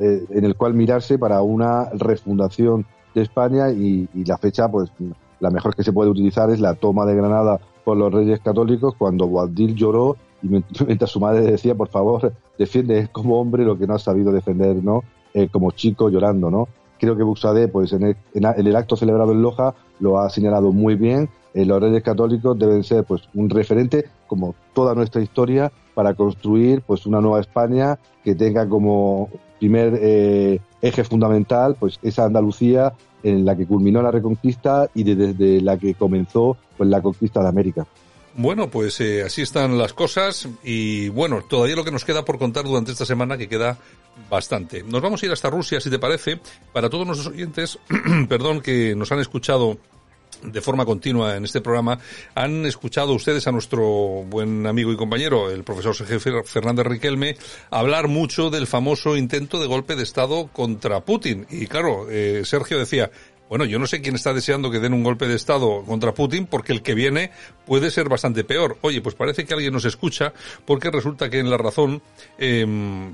eh, 0.00 0.24
en 0.30 0.44
el 0.44 0.56
cual 0.56 0.74
mirarse 0.74 1.18
para 1.18 1.40
una 1.42 1.88
refundación 1.92 2.86
de 3.14 3.22
España 3.22 3.70
y, 3.70 4.08
la 4.24 4.38
fecha, 4.38 4.70
pues 4.70 4.90
la 5.40 5.50
mejor 5.50 5.74
que 5.74 5.82
se 5.82 5.92
puede 5.92 6.10
utilizar 6.10 6.50
es 6.50 6.60
la 6.60 6.74
toma 6.74 7.06
de 7.06 7.14
Granada 7.14 7.60
por 7.84 7.96
los 7.96 8.12
Reyes 8.12 8.40
Católicos 8.40 8.94
cuando 8.96 9.26
Guadil 9.26 9.74
lloró 9.74 10.16
y 10.42 10.48
mientras 10.86 11.10
su 11.10 11.20
madre 11.20 11.42
decía, 11.42 11.74
por 11.74 11.88
favor, 11.88 12.32
defiende 12.58 13.08
como 13.12 13.40
hombre 13.40 13.64
lo 13.64 13.78
que 13.78 13.86
no 13.86 13.94
ha 13.94 13.98
sabido 13.98 14.32
defender, 14.32 14.76
¿no? 14.82 15.02
Eh, 15.34 15.48
como 15.48 15.70
chico 15.70 16.08
llorando, 16.08 16.50
¿no? 16.50 16.68
Creo 16.98 17.16
que 17.16 17.22
Buxade, 17.22 17.68
pues 17.68 17.92
en 17.92 18.02
el, 18.02 18.16
en 18.34 18.44
el, 18.66 18.76
acto 18.76 18.96
celebrado 18.96 19.32
en 19.32 19.40
Loja, 19.40 19.74
lo 20.00 20.18
ha 20.18 20.28
señalado 20.28 20.70
muy 20.72 20.96
bien. 20.96 21.30
Eh, 21.54 21.64
los 21.64 21.80
reyes 21.80 22.02
católicos 22.02 22.58
deben 22.58 22.84
ser, 22.84 23.04
pues, 23.04 23.22
un 23.34 23.48
referente, 23.48 24.06
como 24.26 24.54
toda 24.74 24.94
nuestra 24.94 25.22
historia, 25.22 25.72
para 26.00 26.14
construir, 26.14 26.80
pues, 26.80 27.04
una 27.04 27.20
nueva 27.20 27.40
España 27.40 27.98
que 28.24 28.34
tenga 28.34 28.66
como 28.66 29.28
primer 29.58 29.98
eh, 30.00 30.58
eje 30.80 31.04
fundamental, 31.04 31.76
pues, 31.78 31.98
esa 32.02 32.24
Andalucía 32.24 32.94
en 33.22 33.44
la 33.44 33.54
que 33.54 33.66
culminó 33.66 34.00
la 34.00 34.10
Reconquista 34.10 34.88
y 34.94 35.02
desde 35.04 35.60
la 35.60 35.76
que 35.76 35.92
comenzó, 35.92 36.56
pues, 36.78 36.88
la 36.88 37.02
conquista 37.02 37.42
de 37.42 37.48
América. 37.48 37.86
Bueno, 38.34 38.70
pues 38.70 38.98
eh, 39.02 39.22
así 39.22 39.42
están 39.42 39.76
las 39.76 39.92
cosas 39.92 40.48
y 40.64 41.10
bueno, 41.10 41.42
todavía 41.42 41.76
lo 41.76 41.84
que 41.84 41.90
nos 41.90 42.06
queda 42.06 42.24
por 42.24 42.38
contar 42.38 42.64
durante 42.64 42.92
esta 42.92 43.04
semana 43.04 43.36
que 43.36 43.46
queda 43.46 43.76
bastante. 44.30 44.82
Nos 44.82 45.02
vamos 45.02 45.22
a 45.22 45.26
ir 45.26 45.32
hasta 45.32 45.50
Rusia, 45.50 45.82
si 45.82 45.90
te 45.90 45.98
parece, 45.98 46.40
para 46.72 46.88
todos 46.88 47.06
nuestros 47.06 47.34
oyentes, 47.34 47.78
perdón, 48.30 48.62
que 48.62 48.94
nos 48.94 49.12
han 49.12 49.18
escuchado 49.18 49.76
de 50.42 50.60
forma 50.60 50.84
continua 50.84 51.36
en 51.36 51.44
este 51.44 51.60
programa, 51.60 51.98
han 52.34 52.66
escuchado 52.66 53.12
ustedes 53.12 53.46
a 53.46 53.52
nuestro 53.52 53.82
buen 54.26 54.66
amigo 54.66 54.92
y 54.92 54.96
compañero, 54.96 55.50
el 55.50 55.64
profesor 55.64 55.94
Sergio 55.94 56.44
Fernández 56.44 56.86
Riquelme, 56.86 57.36
hablar 57.70 58.08
mucho 58.08 58.50
del 58.50 58.66
famoso 58.66 59.16
intento 59.16 59.60
de 59.60 59.66
golpe 59.66 59.96
de 59.96 60.02
Estado 60.02 60.48
contra 60.52 61.00
Putin. 61.00 61.46
Y 61.50 61.66
claro, 61.66 62.06
eh, 62.10 62.42
Sergio 62.44 62.78
decía, 62.78 63.10
bueno, 63.50 63.64
yo 63.64 63.80
no 63.80 63.88
sé 63.88 64.00
quién 64.00 64.14
está 64.14 64.32
deseando 64.32 64.70
que 64.70 64.78
den 64.78 64.94
un 64.94 65.02
golpe 65.02 65.26
de 65.26 65.34
Estado 65.34 65.82
contra 65.84 66.14
Putin 66.14 66.46
porque 66.46 66.72
el 66.72 66.82
que 66.82 66.94
viene 66.94 67.32
puede 67.66 67.90
ser 67.90 68.08
bastante 68.08 68.44
peor. 68.44 68.78
Oye, 68.80 69.02
pues 69.02 69.16
parece 69.16 69.44
que 69.44 69.54
alguien 69.54 69.72
nos 69.72 69.84
escucha 69.84 70.32
porque 70.64 70.88
resulta 70.88 71.28
que 71.28 71.40
en 71.40 71.50
La 71.50 71.56
Razón 71.56 72.00
eh, 72.38 72.64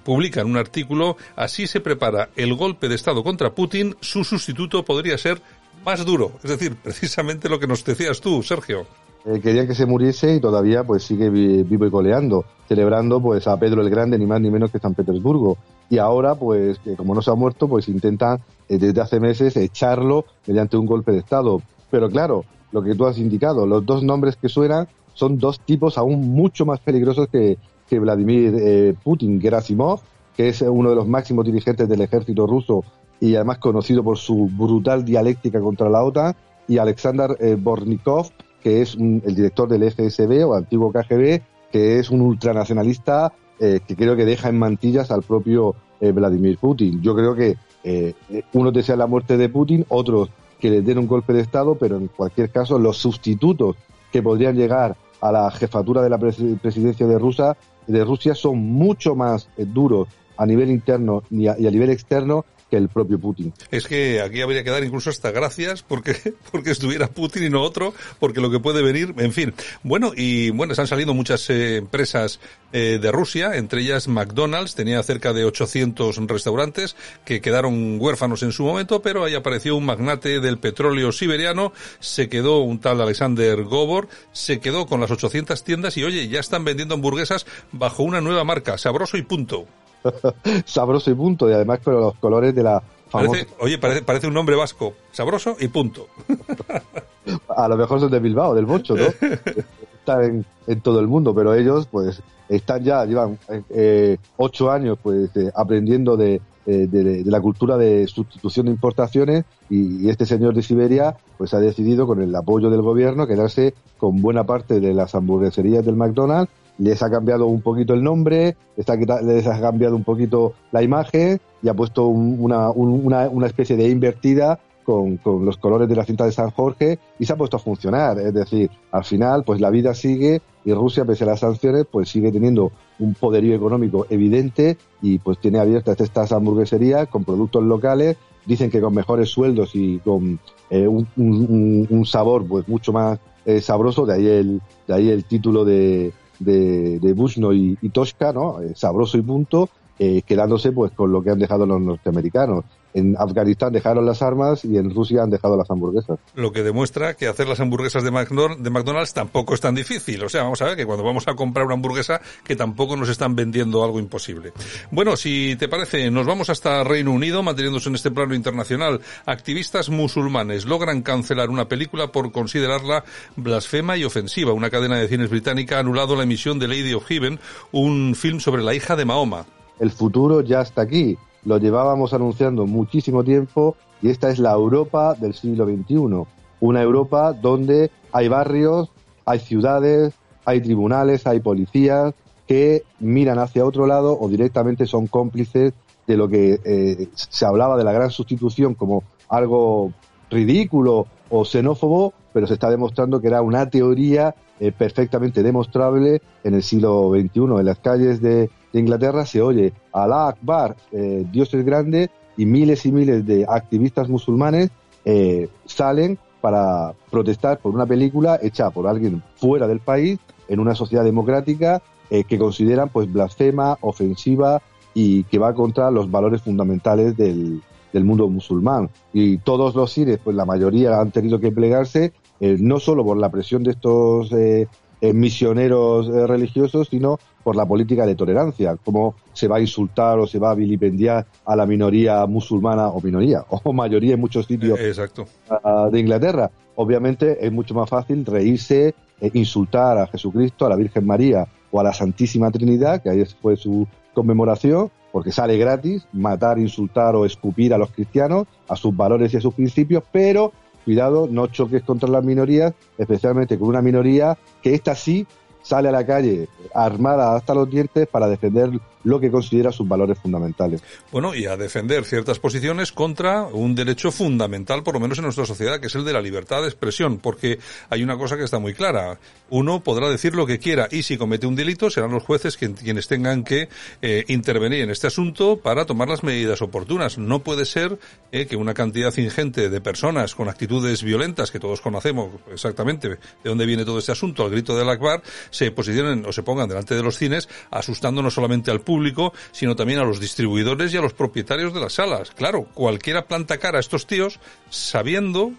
publican 0.05 0.47
un 0.47 0.59
artículo, 0.59 1.17
así 1.37 1.67
se 1.67 1.81
prepara 1.81 2.29
el 2.37 2.53
golpe 2.53 2.87
de 2.87 2.97
Estado 2.97 3.25
contra 3.25 3.55
Putin, 3.55 3.97
su 4.01 4.25
sustituto 4.25 4.85
podría 4.85 5.17
ser 5.17 5.41
más 5.87 6.05
duro. 6.05 6.33
Es 6.43 6.51
decir, 6.51 6.77
precisamente 6.83 7.49
lo 7.49 7.59
que 7.61 7.69
nos 7.69 7.85
decías 7.85 8.21
tú, 8.21 8.43
Sergio. 8.43 8.87
eh, 9.25 9.41
querían 9.41 9.67
que 9.67 9.75
se 9.75 9.87
muriese 9.87 10.35
y 10.35 10.41
todavía 10.41 10.85
pues 10.85 11.03
sigue 11.03 11.31
vivo 11.31 11.87
y 11.87 11.91
coleando, 11.91 12.45
celebrando 12.69 13.21
pues 13.21 13.47
a 13.49 13.57
Pedro 13.59 13.83
el 13.83 13.91
Grande, 13.91 14.19
ni 14.19 14.27
más 14.27 14.41
ni 14.41 14.51
menos 14.51 14.71
que 14.71 14.79
San 14.79 14.95
Petersburgo. 14.95 15.57
Y 15.89 15.99
ahora, 15.99 16.35
pues, 16.35 16.81
como 16.97 17.15
no 17.15 17.23
se 17.23 17.31
ha 17.31 17.35
muerto, 17.35 17.69
pues 17.69 17.89
intentan 17.89 18.41
eh, 18.69 18.79
desde 18.79 19.01
hace 19.01 19.21
meses 19.21 19.57
echarlo 19.57 20.25
mediante 20.47 20.77
un 20.77 20.87
golpe 20.87 21.13
de 21.13 21.19
Estado. 21.19 21.63
Pero 21.91 22.09
claro, 22.11 22.45
lo 22.73 22.83
que 22.83 22.95
tú 22.95 23.07
has 23.07 23.19
indicado, 23.19 23.67
los 23.67 23.87
dos 23.87 24.03
nombres 24.03 24.37
que 24.37 24.49
suenan 24.49 24.89
son 25.15 25.39
dos 25.39 25.61
tipos 25.61 25.97
aún 25.99 26.29
mucho 26.29 26.67
más 26.67 26.81
peligrosos 26.81 27.29
que, 27.29 27.59
que 27.89 27.99
Vladimir 27.99 28.55
eh, 28.59 28.95
Putin, 29.03 29.41
Gerasimov, 29.41 30.01
que 30.37 30.49
es 30.49 30.63
uno 30.63 30.91
de 30.91 30.97
los 30.97 31.09
máximos 31.09 31.45
dirigentes 31.45 31.89
del 31.89 32.01
ejército 32.01 32.47
ruso 32.47 32.85
y 33.21 33.35
además 33.35 33.59
conocido 33.59 34.05
por 34.05 34.19
su 34.19 34.51
brutal 34.53 35.05
dialéctica 35.05 35.61
contra 35.61 35.89
la 35.89 36.03
OTAN, 36.03 36.35
y 36.69 36.79
Alexander 36.79 37.37
eh, 37.41 37.57
Bornikov, 37.59 38.31
que 38.63 38.83
es 38.83 38.97
el 38.97 39.35
director 39.35 39.69
del 39.69 39.91
FSB 39.91 40.45
o 40.47 40.55
antiguo 40.55 40.93
KGB, 40.93 41.41
que 41.71 41.99
es 41.99 42.11
un 42.11 42.21
ultranacionalista 42.21 43.33
eh, 43.59 43.81
que 43.87 43.97
creo 43.97 44.17
que 44.17 44.27
deja 44.27 44.51
en 44.51 44.59
mantillas 44.59 45.11
al 45.11 45.23
propio 45.23 45.77
eh, 46.01 46.13
Vladimir 46.13 46.59
Putin. 46.59 47.01
Yo 47.01 47.15
creo 47.15 47.35
que 47.35 47.57
eh, 47.85 48.15
unos 48.53 48.73
desean 48.73 48.99
la 48.99 49.07
muerte 49.07 49.37
de 49.37 49.49
Putin, 49.49 49.87
otros 49.89 50.29
que 50.59 50.71
le 50.71 50.83
den 50.83 50.99
un 50.99 51.07
golpe 51.07 51.33
de 51.33 51.41
Estado, 51.41 51.75
pero 51.75 51.97
en 51.97 52.09
cualquier 52.09 52.51
caso 52.51 52.79
los 52.79 52.99
sustitutos 52.99 53.77
que 54.13 54.23
podrían 54.23 54.57
llegar 54.57 54.97
a 55.21 55.33
la 55.33 55.51
jefatura 55.51 56.03
de 56.03 56.11
la 56.11 56.19
presidencia 56.19 57.07
de 57.07 57.19
Rusia, 57.19 57.57
de 57.87 58.05
Rusia 58.05 58.35
son 58.35 58.59
mucho 58.59 59.15
más 59.15 59.49
duros 59.57 60.09
a 60.37 60.47
nivel 60.47 60.71
interno 60.71 61.23
y 61.31 61.49
a 61.49 61.71
nivel 61.71 61.91
externo 61.91 62.45
que 62.71 62.77
el 62.77 62.89
propio 62.89 63.19
Putin. 63.19 63.53
Es 63.71 63.87
que 63.87 64.21
aquí 64.21 64.41
habría 64.41 64.65
que 64.65 64.71
dar 64.71 64.83
incluso 64.83 65.11
hasta 65.11 65.31
gracias 65.31 65.83
porque, 65.83 66.35
porque 66.53 66.71
estuviera 66.71 67.09
Putin 67.09 67.45
y 67.45 67.51
no 67.51 67.63
otro, 67.63 67.95
porque 68.19 68.41
lo 68.41 68.51
que 68.51 68.59
puede 68.59 68.83
venir, 68.83 69.15
en 69.19 69.33
fin. 69.33 69.55
Bueno, 69.83 70.13
y 70.17 70.51
bueno, 70.51 70.75
se 70.75 70.81
han 70.81 70.87
salido 70.87 71.15
muchas 71.15 71.49
eh, 71.51 71.77
empresas 71.77 72.41
eh, 72.73 72.99
de 73.01 73.13
Rusia, 73.13 73.57
entre 73.57 73.83
ellas 73.83 74.09
McDonald's, 74.09 74.75
tenía 74.75 75.03
cerca 75.03 75.33
de 75.33 75.45
800 75.45 76.17
restaurantes 76.27 76.97
que 77.25 77.41
quedaron 77.41 78.01
huérfanos 78.01 78.43
en 78.43 78.53
su 78.53 78.65
momento, 78.65 79.01
pero 79.01 79.25
ahí 79.25 79.35
apareció 79.35 79.77
un 79.77 79.87
magnate 79.87 80.41
del 80.41 80.59
petróleo 80.59 81.13
siberiano, 81.13 81.73
se 82.01 82.29
quedó 82.29 82.61
un 82.61 82.81
tal 82.81 83.01
Alexander 83.01 83.63
Gobor, 83.63 84.09
se 84.33 84.59
quedó 84.59 84.87
con 84.87 85.01
las 85.01 85.11
800 85.11 85.63
tiendas 85.63 85.97
y 85.97 86.05
oye, 86.05 86.29
ya 86.29 86.41
están 86.41 86.65
vendiendo 86.65 86.95
hamburguesas 86.95 87.47
bajo 87.71 88.03
una 88.03 88.21
nueva 88.21 88.45
marca, 88.45 88.77
sabroso 88.79 89.17
y 89.17 89.23
punto. 89.23 89.67
sabroso 90.65 91.11
y 91.11 91.15
punto, 91.15 91.49
y 91.49 91.53
además 91.53 91.81
con 91.83 91.95
los 91.95 92.15
colores 92.17 92.55
de 92.55 92.63
la 92.63 92.83
famosa... 93.09 93.47
oye, 93.61 93.79
parece, 93.79 94.03
parece 94.03 94.27
un 94.27 94.35
nombre 94.35 94.57
vasco, 94.57 94.95
sabroso 95.13 95.57
y 95.59 95.69
punto. 95.69 96.07
A 97.57 97.69
lo 97.69 97.77
mejor 97.77 98.01
son 98.01 98.11
de 98.11 98.21
Bilbao, 98.21 98.55
del 98.55 98.67
Bocho, 98.67 98.95
¿no? 98.95 99.07
Están 99.99 100.45
en, 100.69 100.81
todo 100.81 101.01
el 101.01 101.09
mundo, 101.09 101.35
pero 101.35 101.53
ellos, 101.55 101.89
pues, 101.91 102.23
están 102.49 102.85
ya, 102.85 103.05
llevan 103.05 103.39
eh, 103.71 104.19
ocho 104.37 104.71
años, 104.71 104.97
pues, 105.03 105.37
eh, 105.37 105.51
aprendiendo 105.53 106.17
de, 106.17 106.41
eh, 106.69 106.89
de, 106.89 107.23
la 107.25 107.41
cultura 107.41 107.77
de 107.77 108.09
sustitución 108.09 108.67
de 108.67 108.73
importaciones 108.73 109.45
y, 109.71 110.09
este 110.09 110.27
señor 110.27 110.53
de 110.53 110.63
Siberia 110.63 111.17
pues 111.39 111.55
ha 111.55 111.61
decidido 111.61 112.09
con 112.09 112.21
el 112.21 112.35
apoyo 112.35 112.71
del 112.71 112.83
gobierno 112.83 113.29
quedarse 113.29 113.73
con 113.99 114.21
buena 114.21 114.43
parte 114.45 114.81
de 114.81 114.93
las 114.93 115.15
hamburgueserías 115.15 115.87
del 115.87 115.95
McDonald's 115.95 116.51
les 116.79 117.03
ha 117.03 117.11
cambiado 117.11 117.47
un 117.47 117.63
poquito 117.63 117.95
el 117.95 118.03
nombre, 118.03 118.57
les 118.77 119.47
ha 119.47 119.61
cambiado 119.61 119.97
un 119.97 120.05
poquito 120.05 120.55
la 120.73 120.83
imagen 120.83 121.41
y 121.63 121.69
ha 121.69 121.75
puesto 121.75 122.07
una, 122.07 122.71
una, 122.71 123.47
especie 123.47 123.77
de 123.77 123.89
invertida 123.89 124.61
con, 124.85 125.17
con, 125.17 125.45
los 125.45 125.57
colores 125.57 125.89
de 125.89 125.97
la 125.97 126.05
cinta 126.05 126.25
de 126.25 126.33
San 126.33 126.51
Jorge 126.51 126.99
y 127.19 127.25
se 127.25 127.33
ha 127.33 127.37
puesto 127.37 127.57
a 127.57 127.61
funcionar. 127.61 128.19
Es 128.19 128.35
decir, 128.35 128.71
al 128.93 129.05
final, 129.05 129.43
pues 129.45 129.61
la 129.61 129.71
vida 129.71 129.95
sigue 129.95 130.43
y 130.65 130.75
Rusia, 130.75 131.05
pese 131.05 131.25
a 131.25 131.29
las 131.29 131.41
sanciones, 131.41 131.87
pues 131.91 132.09
sigue 132.09 132.31
teniendo 132.33 132.73
un 132.99 133.15
poderío 133.15 133.55
económico 133.55 134.07
evidente 134.11 134.77
y 135.01 135.19
pues 135.19 135.39
tiene 135.39 135.59
abiertas 135.59 136.01
estas 136.01 136.33
hamburgueserías 136.33 137.09
con 137.09 137.25
productos 137.25 137.63
locales, 137.63 138.17
dicen 138.45 138.71
que 138.71 138.81
con 138.81 138.95
mejores 138.95 139.31
sueldos 139.31 139.71
y 139.75 139.99
con 139.99 140.39
eh, 140.71 140.87
un, 140.87 141.07
un, 141.17 142.07
sabor 142.07 142.47
pues 142.47 142.67
mucho 142.69 142.93
más 142.93 143.19
eh, 143.45 143.61
sabroso, 143.61 144.07
de 144.07 144.15
ahí 144.15 144.27
el, 144.27 144.61
de 144.89 144.95
ahí 144.95 145.09
el 145.09 145.25
título 145.25 145.65
de, 145.65 146.13
de, 146.39 146.99
de 146.99 147.13
Bushno 147.13 147.53
y, 147.53 147.79
y 147.81 147.91
¿no? 148.33 148.61
Eh, 148.63 148.73
sabroso 148.75 149.19
y 149.19 149.23
punto, 149.23 149.69
eh, 149.99 150.23
quedándose 150.23 150.73
pues 150.73 150.93
con 150.93 151.13
lo 151.13 151.23
que 151.23 151.31
han 151.31 151.39
dejado 151.39 151.67
los 151.67 151.81
norteamericanos 151.81 152.65
en 152.97 153.15
Afganistán 153.19 153.73
dejaron 153.73 154.07
las 154.07 154.23
armas 154.23 154.65
y 154.65 154.79
en 154.79 154.93
Rusia 154.93 155.23
han 155.23 155.29
dejado 155.29 155.57
las 155.57 155.71
hamburguesas. 155.71 156.19
Lo 156.35 156.51
que 156.51 156.63
demuestra 156.63 157.15
que 157.15 157.29
hacer 157.29 157.47
las 157.47 157.61
hamburguesas 157.61 158.03
de 158.03 158.11
McDonald's, 158.11 159.13
tampoco 159.13 159.53
es 159.53 159.61
tan 159.61 159.75
difícil. 159.75 160.25
O 160.25 160.31
sea, 160.31 160.45
vamos 160.45 160.63
a 160.63 160.65
ver 160.65 160.77
que 160.77 160.87
cuando 160.87 161.05
vamos 161.05 161.29
a 161.29 161.35
comprar 161.35 161.67
una 161.67 161.75
hamburguesa, 161.75 162.23
que 162.43 162.57
tampoco 162.57 162.97
nos 162.97 163.11
están 163.11 163.37
vendiendo 163.37 163.85
algo 163.85 163.99
imposible. 163.99 164.55
Bueno, 164.91 165.15
si 165.17 165.57
te 165.57 165.69
parece, 165.69 166.11
nos 166.11 166.27
vamos 166.27 166.49
hasta 166.49 166.83
Reino 166.85 167.13
Unido, 167.13 167.43
manteniéndose 167.43 167.91
en 167.91 167.97
este 167.97 168.11
plano 168.11 168.35
internacional. 168.35 169.03
Activistas 169.27 169.91
musulmanes 169.91 170.65
logran 170.65 171.03
cancelar 171.03 171.51
una 171.51 171.69
película 171.69 172.13
por 172.13 172.33
considerarla 172.33 173.05
blasfema 173.37 173.99
y 173.99 174.05
ofensiva. 174.05 174.55
Una 174.55 174.71
cadena 174.71 174.97
de 174.97 175.09
cines 175.09 175.29
británica 175.29 175.77
ha 175.77 175.81
anulado 175.81 176.17
la 176.17 176.23
emisión 176.23 176.59
de 176.59 176.69
Lady 176.69 176.95
of 176.95 177.07
Heaven, 177.07 177.39
un 177.73 178.15
film 178.15 178.41
sobre 178.41 178.63
la 178.63 178.73
hija 178.73 178.97
de 178.97 179.05
Mahoma. 179.05 179.45
El 179.79 179.91
futuro 179.91 180.41
ya 180.41 180.63
está 180.63 180.81
aquí 180.81 181.19
lo 181.47 181.59
llevábamos 181.59 182.13
anunciando 182.13 182.67
muchísimo 182.67 183.25
tiempo 183.25 183.77
y 184.03 184.11
esta 184.11 184.29
es 184.31 184.39
la 184.39 184.53
Europa 184.53 185.15
del 185.15 185.33
siglo 185.33 185.65
XXI. 185.65 186.27
Una 186.61 186.83
Europa 186.83 187.33
donde 187.33 187.91
hay 188.13 188.29
barrios, 188.29 188.91
hay 189.25 189.39
ciudades, 189.39 190.13
hay 190.45 190.61
tribunales, 190.61 191.27
hay 191.27 191.41
policías 191.41 192.15
que 192.47 192.83
miran 192.99 193.39
hacia 193.39 193.65
otro 193.65 193.87
lado 193.87 194.19
o 194.21 194.29
directamente 194.29 194.87
son 194.87 195.07
cómplices 195.07 195.73
de 196.07 196.17
lo 196.17 196.29
que 196.29 196.61
eh, 196.65 197.09
se 197.15 197.47
hablaba 197.47 197.77
de 197.77 197.85
la 197.85 197.93
gran 197.93 198.11
sustitución 198.11 198.75
como 198.75 199.05
algo 199.29 199.93
ridículo 200.31 201.07
o 201.29 201.45
xenófobo, 201.45 202.13
pero 202.33 202.47
se 202.47 202.55
está 202.55 202.71
demostrando 202.71 203.21
que 203.21 203.29
era 203.29 203.43
una 203.43 203.69
teoría 203.69 204.35
eh, 204.59 204.73
perfectamente 204.73 205.43
demostrable 205.43 206.23
en 206.45 206.55
el 206.55 206.63
siglo 206.63 207.11
XXI. 207.11 207.41
En 207.59 207.65
las 207.65 207.79
calles 207.79 208.21
de, 208.21 208.51
Inglaterra 208.73 209.25
se 209.25 209.41
oye 209.41 209.73
Alá 209.91 210.29
Akbar, 210.29 210.77
eh, 210.93 211.25
Dios 211.33 211.53
es 211.55 211.65
grande, 211.65 212.11
y 212.37 212.45
miles 212.45 212.85
y 212.85 212.93
miles 212.93 213.25
de 213.25 213.47
activistas 213.49 214.11
musulmanes 214.11 214.69
eh, 215.07 215.49
salen 215.65 216.19
para 216.43 216.93
protestar 217.11 217.59
por 217.59 217.75
una 217.75 217.87
película 217.87 218.39
hecha 218.43 218.69
por 218.69 218.87
alguien 218.87 219.23
fuera 219.37 219.67
del 219.67 219.81
país 219.81 220.19
en 220.49 220.61
una 220.61 220.75
sociedad 220.75 221.05
democrática 221.05 221.81
que 222.09 222.39
consideran 222.39 222.89
pues 222.89 223.13
blasfema, 223.13 223.79
ofensiva 223.81 224.63
y 224.95 225.25
que 225.25 225.41
va 225.41 225.55
contra 225.55 225.91
los 225.91 226.09
valores 226.09 226.43
fundamentales 226.43 227.17
del, 227.17 227.63
del 227.97 228.05
mundo 228.05 228.29
musulmán. 228.29 228.91
Y 229.15 229.39
todos 229.39 229.75
los 229.75 229.91
cines, 229.91 230.19
pues 230.23 230.37
la 230.37 230.45
mayoría 230.45 231.01
han 231.01 231.11
tenido 231.11 231.41
que 231.41 231.51
plegarse, 231.51 232.13
eh, 232.41 232.57
no 232.61 232.79
solo 232.79 233.03
por 233.05 233.17
la 233.17 233.31
presión 233.31 233.63
de 233.63 233.71
estos 233.71 234.31
eh, 234.33 234.69
eh, 235.01 235.13
misioneros 235.15 236.07
religiosos, 236.09 236.89
sino 236.91 237.19
por 237.43 237.57
la 237.57 237.65
política 237.65 238.05
de 238.05 238.15
tolerancia, 238.15 238.77
cómo 238.85 239.15
se 239.33 239.49
va 239.49 239.57
a 239.57 239.61
insultar 239.61 240.19
o 240.19 240.27
se 240.27 240.39
va 240.39 240.51
a 240.51 240.55
vilipendiar 240.55 241.27
a 241.47 241.57
la 241.57 241.65
minoría 241.65 242.27
musulmana 242.27 242.89
o 242.89 243.01
minoría 243.01 243.45
o 243.49 243.73
mayoría 243.73 244.15
en 244.15 244.21
muchos 244.21 244.47
sitios 244.47 244.79
de 244.79 245.99
Inglaterra. 245.99 246.51
Obviamente 246.75 247.47
es 247.47 247.51
mucho 247.51 247.73
más 247.73 247.89
fácil 247.89 248.27
reírse, 248.27 248.95
insultar 249.33 249.97
a 249.97 250.07
Jesucristo, 250.09 250.67
a 250.67 250.69
la 250.69 250.77
Virgen 250.77 251.07
María 251.07 251.47
o 251.71 251.81
a 251.81 251.85
la 251.85 251.95
Santísima 251.95 252.51
Trinidad, 252.51 253.03
que 253.03 253.09
ahí 253.09 253.25
fue 253.41 253.57
su 253.57 253.87
conmemoración, 254.13 254.91
porque 255.17 255.33
sale 255.33 255.57
gratis 255.57 256.07
matar, 256.13 256.59
insultar 256.59 257.17
o 257.17 257.25
escupir 257.25 257.73
a 257.73 257.79
los 257.79 257.91
cristianos, 257.91 258.47
a 258.69 258.77
sus 258.77 258.95
valores 258.95 259.33
y 259.33 259.39
a 259.39 259.41
sus 259.41 259.55
principios, 259.55 260.05
pero 260.13 260.53
cuidado, 260.85 261.27
no 261.27 261.47
choques 261.47 261.83
contra 261.85 262.07
las 262.07 262.23
minorías, 262.23 262.75
especialmente 262.99 263.59
con 263.59 263.69
una 263.69 263.81
minoría 263.81 264.37
que 264.61 264.75
esta 264.75 264.95
sí 264.95 265.27
sale 265.67 265.89
a 265.89 265.93
la 265.93 266.07
calle 266.07 266.49
armada 266.73 267.35
hasta 267.35 267.55
los 267.55 267.69
dientes 267.69 268.07
para 268.07 268.29
defender 268.29 268.71
lo 269.07 269.21
que 269.21 269.31
considera 269.31 269.71
sus 269.71 269.87
valores 269.87 270.19
fundamentales. 270.19 270.83
Bueno, 271.13 271.33
y 271.33 271.47
a 271.47 271.57
defender 271.57 272.05
ciertas 272.05 272.41
posiciones 272.41 272.91
contra 272.91 273.45
un 273.45 273.77
derecho 273.77 274.11
fundamental, 274.11 274.83
por 274.83 274.95
lo 274.95 275.01
menos 275.01 275.19
en 275.19 275.25
nuestra 275.25 275.47
sociedad, 275.47 275.79
que 275.79 275.87
es 275.87 275.95
el 275.95 276.05
de 276.05 276.13
la 276.13 276.21
libertad 276.21 276.63
de 276.63 276.67
expresión, 276.67 277.19
porque 277.19 277.61
hay 277.89 278.03
una 278.03 278.19
cosa 278.19 278.37
que 278.37 278.43
está 278.43 278.59
muy 278.59 278.75
clara. 278.75 279.19
Uno 279.49 279.81
podrá 279.81 280.11
decir 280.11 280.35
lo 280.35 280.45
que 280.45 280.59
quiera 280.59 280.89
y 280.91 281.05
si 281.05 281.17
comete 281.17 281.47
un 281.47 281.55
delito 281.55 281.89
serán 281.89 282.11
los 282.11 282.25
jueces 282.25 282.57
quienes 282.57 283.07
tengan 283.07 283.45
que 283.45 283.69
eh, 284.03 284.25
intervenir 284.27 284.81
en 284.81 284.91
este 284.91 285.07
asunto 285.07 285.61
para 285.61 285.85
tomar 285.87 286.09
las 286.09 286.25
medidas 286.25 286.61
oportunas. 286.61 287.17
No 287.17 287.45
puede 287.45 287.65
ser 287.65 288.01
eh, 288.33 288.47
que 288.47 288.57
una 288.57 288.75
cantidad 288.75 289.17
ingente 289.17 289.71
de 289.71 289.81
personas 289.81 290.35
con 290.35 290.49
actitudes 290.49 291.05
violentas, 291.05 291.53
que 291.53 291.61
todos 291.61 291.81
conocemos 291.81 292.31
exactamente 292.53 293.09
de 293.09 293.19
dónde 293.45 293.67
viene 293.67 293.85
todo 293.85 294.01
este 294.01 294.11
asunto, 294.11 294.45
al 294.45 294.51
grito 294.51 294.77
del 294.77 294.89
Akbar, 294.89 295.23
se 295.57 295.71
posicionen 295.71 296.25
o 296.27 296.33
se 296.33 296.43
pongan 296.43 296.69
delante 296.69 296.95
de 296.95 297.03
los 297.03 297.17
cines 297.17 297.49
asustando 297.71 298.23
no 298.23 298.31
solamente 298.31 298.71
al 298.71 298.81
público, 298.81 299.33
sino 299.53 299.75
también 299.75 299.99
a 299.99 300.05
los 300.05 300.21
distribuidores 300.21 300.93
y 300.93 300.97
a 300.97 301.01
los 301.01 301.15
propietarios 301.15 301.73
de 301.73 301.81
las 301.81 301.95
salas. 301.95 302.31
Claro, 302.31 302.67
cualquiera 302.75 303.27
planta 303.27 303.59
cara 303.59 303.79
a 303.79 303.81
estos 303.81 304.07
tíos 304.07 304.39
sabiendo 304.71 305.53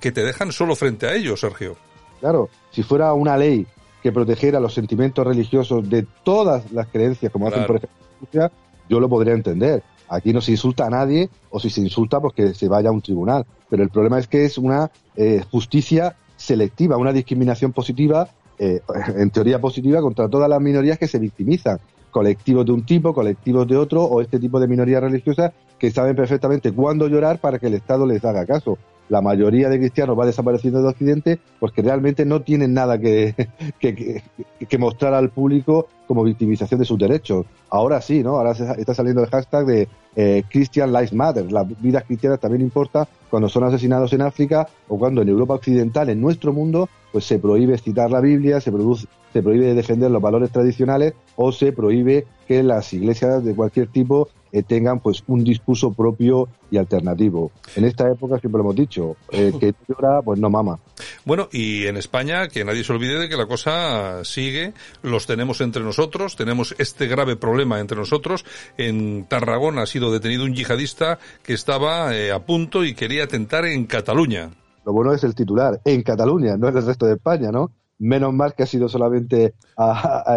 que 0.00 0.12
te 0.12 0.24
dejan 0.24 0.52
solo 0.52 0.76
frente 0.76 1.06
a 1.06 1.14
ellos, 1.14 1.40
Sergio. 1.40 1.76
Claro, 2.20 2.50
si 2.70 2.82
fuera 2.82 3.12
una 3.12 3.36
ley 3.36 3.66
que 4.02 4.12
protegiera 4.12 4.60
los 4.60 4.74
sentimientos 4.74 5.26
religiosos 5.26 5.88
de 5.88 6.06
todas 6.24 6.70
las 6.72 6.88
creencias, 6.88 7.32
como 7.32 7.48
hacen 7.48 7.64
por 7.66 7.76
ejemplo 7.76 8.50
yo 8.88 9.00
lo 9.00 9.08
podría 9.08 9.34
entender. 9.34 9.82
Aquí 10.08 10.32
no 10.32 10.40
se 10.40 10.50
insulta 10.50 10.86
a 10.86 10.90
nadie, 10.90 11.30
o 11.50 11.58
si 11.58 11.70
se 11.70 11.80
insulta, 11.80 12.20
pues 12.20 12.34
que 12.34 12.54
se 12.54 12.68
vaya 12.68 12.90
a 12.90 12.92
un 12.92 13.00
tribunal. 13.00 13.46
Pero 13.70 13.82
el 13.82 13.88
problema 13.88 14.18
es 14.18 14.28
que 14.28 14.44
es 14.44 14.58
una 14.58 14.90
eh, 15.16 15.42
justicia 15.50 16.16
selectiva, 16.36 16.96
una 16.96 17.12
discriminación 17.12 17.72
positiva, 17.72 18.28
eh, 18.58 18.80
en 19.16 19.30
teoría 19.30 19.60
positiva, 19.60 20.00
contra 20.00 20.28
todas 20.28 20.48
las 20.48 20.60
minorías 20.60 20.98
que 20.98 21.08
se 21.08 21.18
victimizan. 21.18 21.78
Colectivos 22.10 22.64
de 22.64 22.72
un 22.72 22.86
tipo, 22.86 23.12
colectivos 23.12 23.66
de 23.66 23.76
otro, 23.76 24.04
o 24.04 24.20
este 24.20 24.38
tipo 24.38 24.60
de 24.60 24.68
minorías 24.68 25.02
religiosas 25.02 25.52
que 25.78 25.90
saben 25.90 26.14
perfectamente 26.14 26.72
cuándo 26.72 27.08
llorar 27.08 27.40
para 27.40 27.58
que 27.58 27.66
el 27.66 27.74
Estado 27.74 28.06
les 28.06 28.24
haga 28.24 28.46
caso 28.46 28.78
la 29.08 29.20
mayoría 29.20 29.68
de 29.68 29.78
cristianos 29.78 30.18
va 30.18 30.26
desapareciendo 30.26 30.82
de 30.82 30.88
Occidente 30.88 31.40
porque 31.60 31.82
realmente 31.82 32.24
no 32.24 32.42
tienen 32.42 32.74
nada 32.74 32.98
que, 32.98 33.34
que, 33.80 34.78
mostrar 34.78 35.14
al 35.14 35.30
público 35.30 35.88
como 36.06 36.24
victimización 36.24 36.80
de 36.80 36.86
sus 36.86 36.98
derechos. 36.98 37.46
Ahora 37.70 38.00
sí, 38.00 38.22
¿no? 38.22 38.36
Ahora 38.36 38.52
está 38.52 38.94
saliendo 38.94 39.22
el 39.22 39.30
hashtag 39.30 39.66
de 39.66 39.88
eh, 40.16 40.42
Christian 40.50 40.92
Lives 40.92 41.12
Matter. 41.12 41.50
Las 41.50 41.66
vidas 41.80 42.04
cristianas 42.04 42.40
también 42.40 42.62
importa 42.62 43.08
cuando 43.30 43.48
son 43.48 43.64
asesinados 43.64 44.12
en 44.12 44.22
África 44.22 44.68
o 44.88 44.98
cuando 44.98 45.22
en 45.22 45.28
Europa 45.28 45.54
Occidental, 45.54 46.08
en 46.08 46.20
nuestro 46.20 46.52
mundo, 46.52 46.88
pues 47.12 47.24
se 47.24 47.38
prohíbe 47.38 47.78
citar 47.78 48.10
la 48.10 48.20
Biblia, 48.20 48.60
se, 48.60 48.70
produce, 48.70 49.06
se 49.32 49.42
prohíbe 49.42 49.74
defender 49.74 50.10
los 50.10 50.22
valores 50.22 50.50
tradicionales 50.50 51.14
o 51.36 51.52
se 51.52 51.72
prohíbe 51.72 52.26
que 52.46 52.62
las 52.62 52.92
iglesias 52.92 53.44
de 53.44 53.54
cualquier 53.54 53.88
tipo 53.88 54.28
eh, 54.52 54.62
tengan 54.62 55.00
pues 55.00 55.24
un 55.26 55.42
discurso 55.42 55.92
propio 55.92 56.48
y 56.70 56.76
alternativo. 56.76 57.50
En 57.74 57.84
esta 57.84 58.08
época 58.08 58.38
siempre 58.38 58.58
lo 58.58 58.64
hemos 58.64 58.76
dicho, 58.76 59.16
eh, 59.32 59.52
que 59.58 59.74
llora 59.88 60.22
pues 60.22 60.38
no 60.38 60.48
mama. 60.48 60.78
Bueno, 61.24 61.48
y 61.50 61.86
en 61.86 61.96
España 61.96 62.48
que 62.48 62.64
nadie 62.64 62.84
se 62.84 62.92
olvide 62.92 63.18
de 63.18 63.28
que 63.30 63.36
la 63.36 63.46
cosa 63.46 64.24
sigue, 64.24 64.74
los 65.02 65.26
tenemos 65.26 65.62
entre 65.62 65.82
nosotros, 65.82 66.36
tenemos 66.36 66.74
este 66.78 67.06
grave 67.06 67.36
problema 67.36 67.80
entre 67.80 67.96
nosotros. 67.96 68.44
En 68.76 69.24
Tarragona 69.24 69.82
ha 69.82 69.86
sido 69.86 70.12
detenido 70.12 70.44
un 70.44 70.54
yihadista 70.54 71.18
que 71.42 71.54
estaba 71.54 72.14
eh, 72.14 72.30
a 72.30 72.44
punto 72.44 72.84
y 72.84 72.94
quería 72.94 73.24
atentar 73.24 73.64
en 73.64 73.86
Cataluña. 73.86 74.50
Lo 74.84 74.92
bueno 74.92 75.14
es 75.14 75.24
el 75.24 75.34
titular, 75.34 75.80
en 75.86 76.02
Cataluña, 76.02 76.58
no 76.58 76.68
en 76.68 76.76
el 76.76 76.84
resto 76.84 77.06
de 77.06 77.14
España, 77.14 77.50
¿no? 77.50 77.70
Menos 77.98 78.34
mal 78.34 78.54
que 78.54 78.64
ha 78.64 78.66
sido 78.66 78.88
solamente 78.88 79.54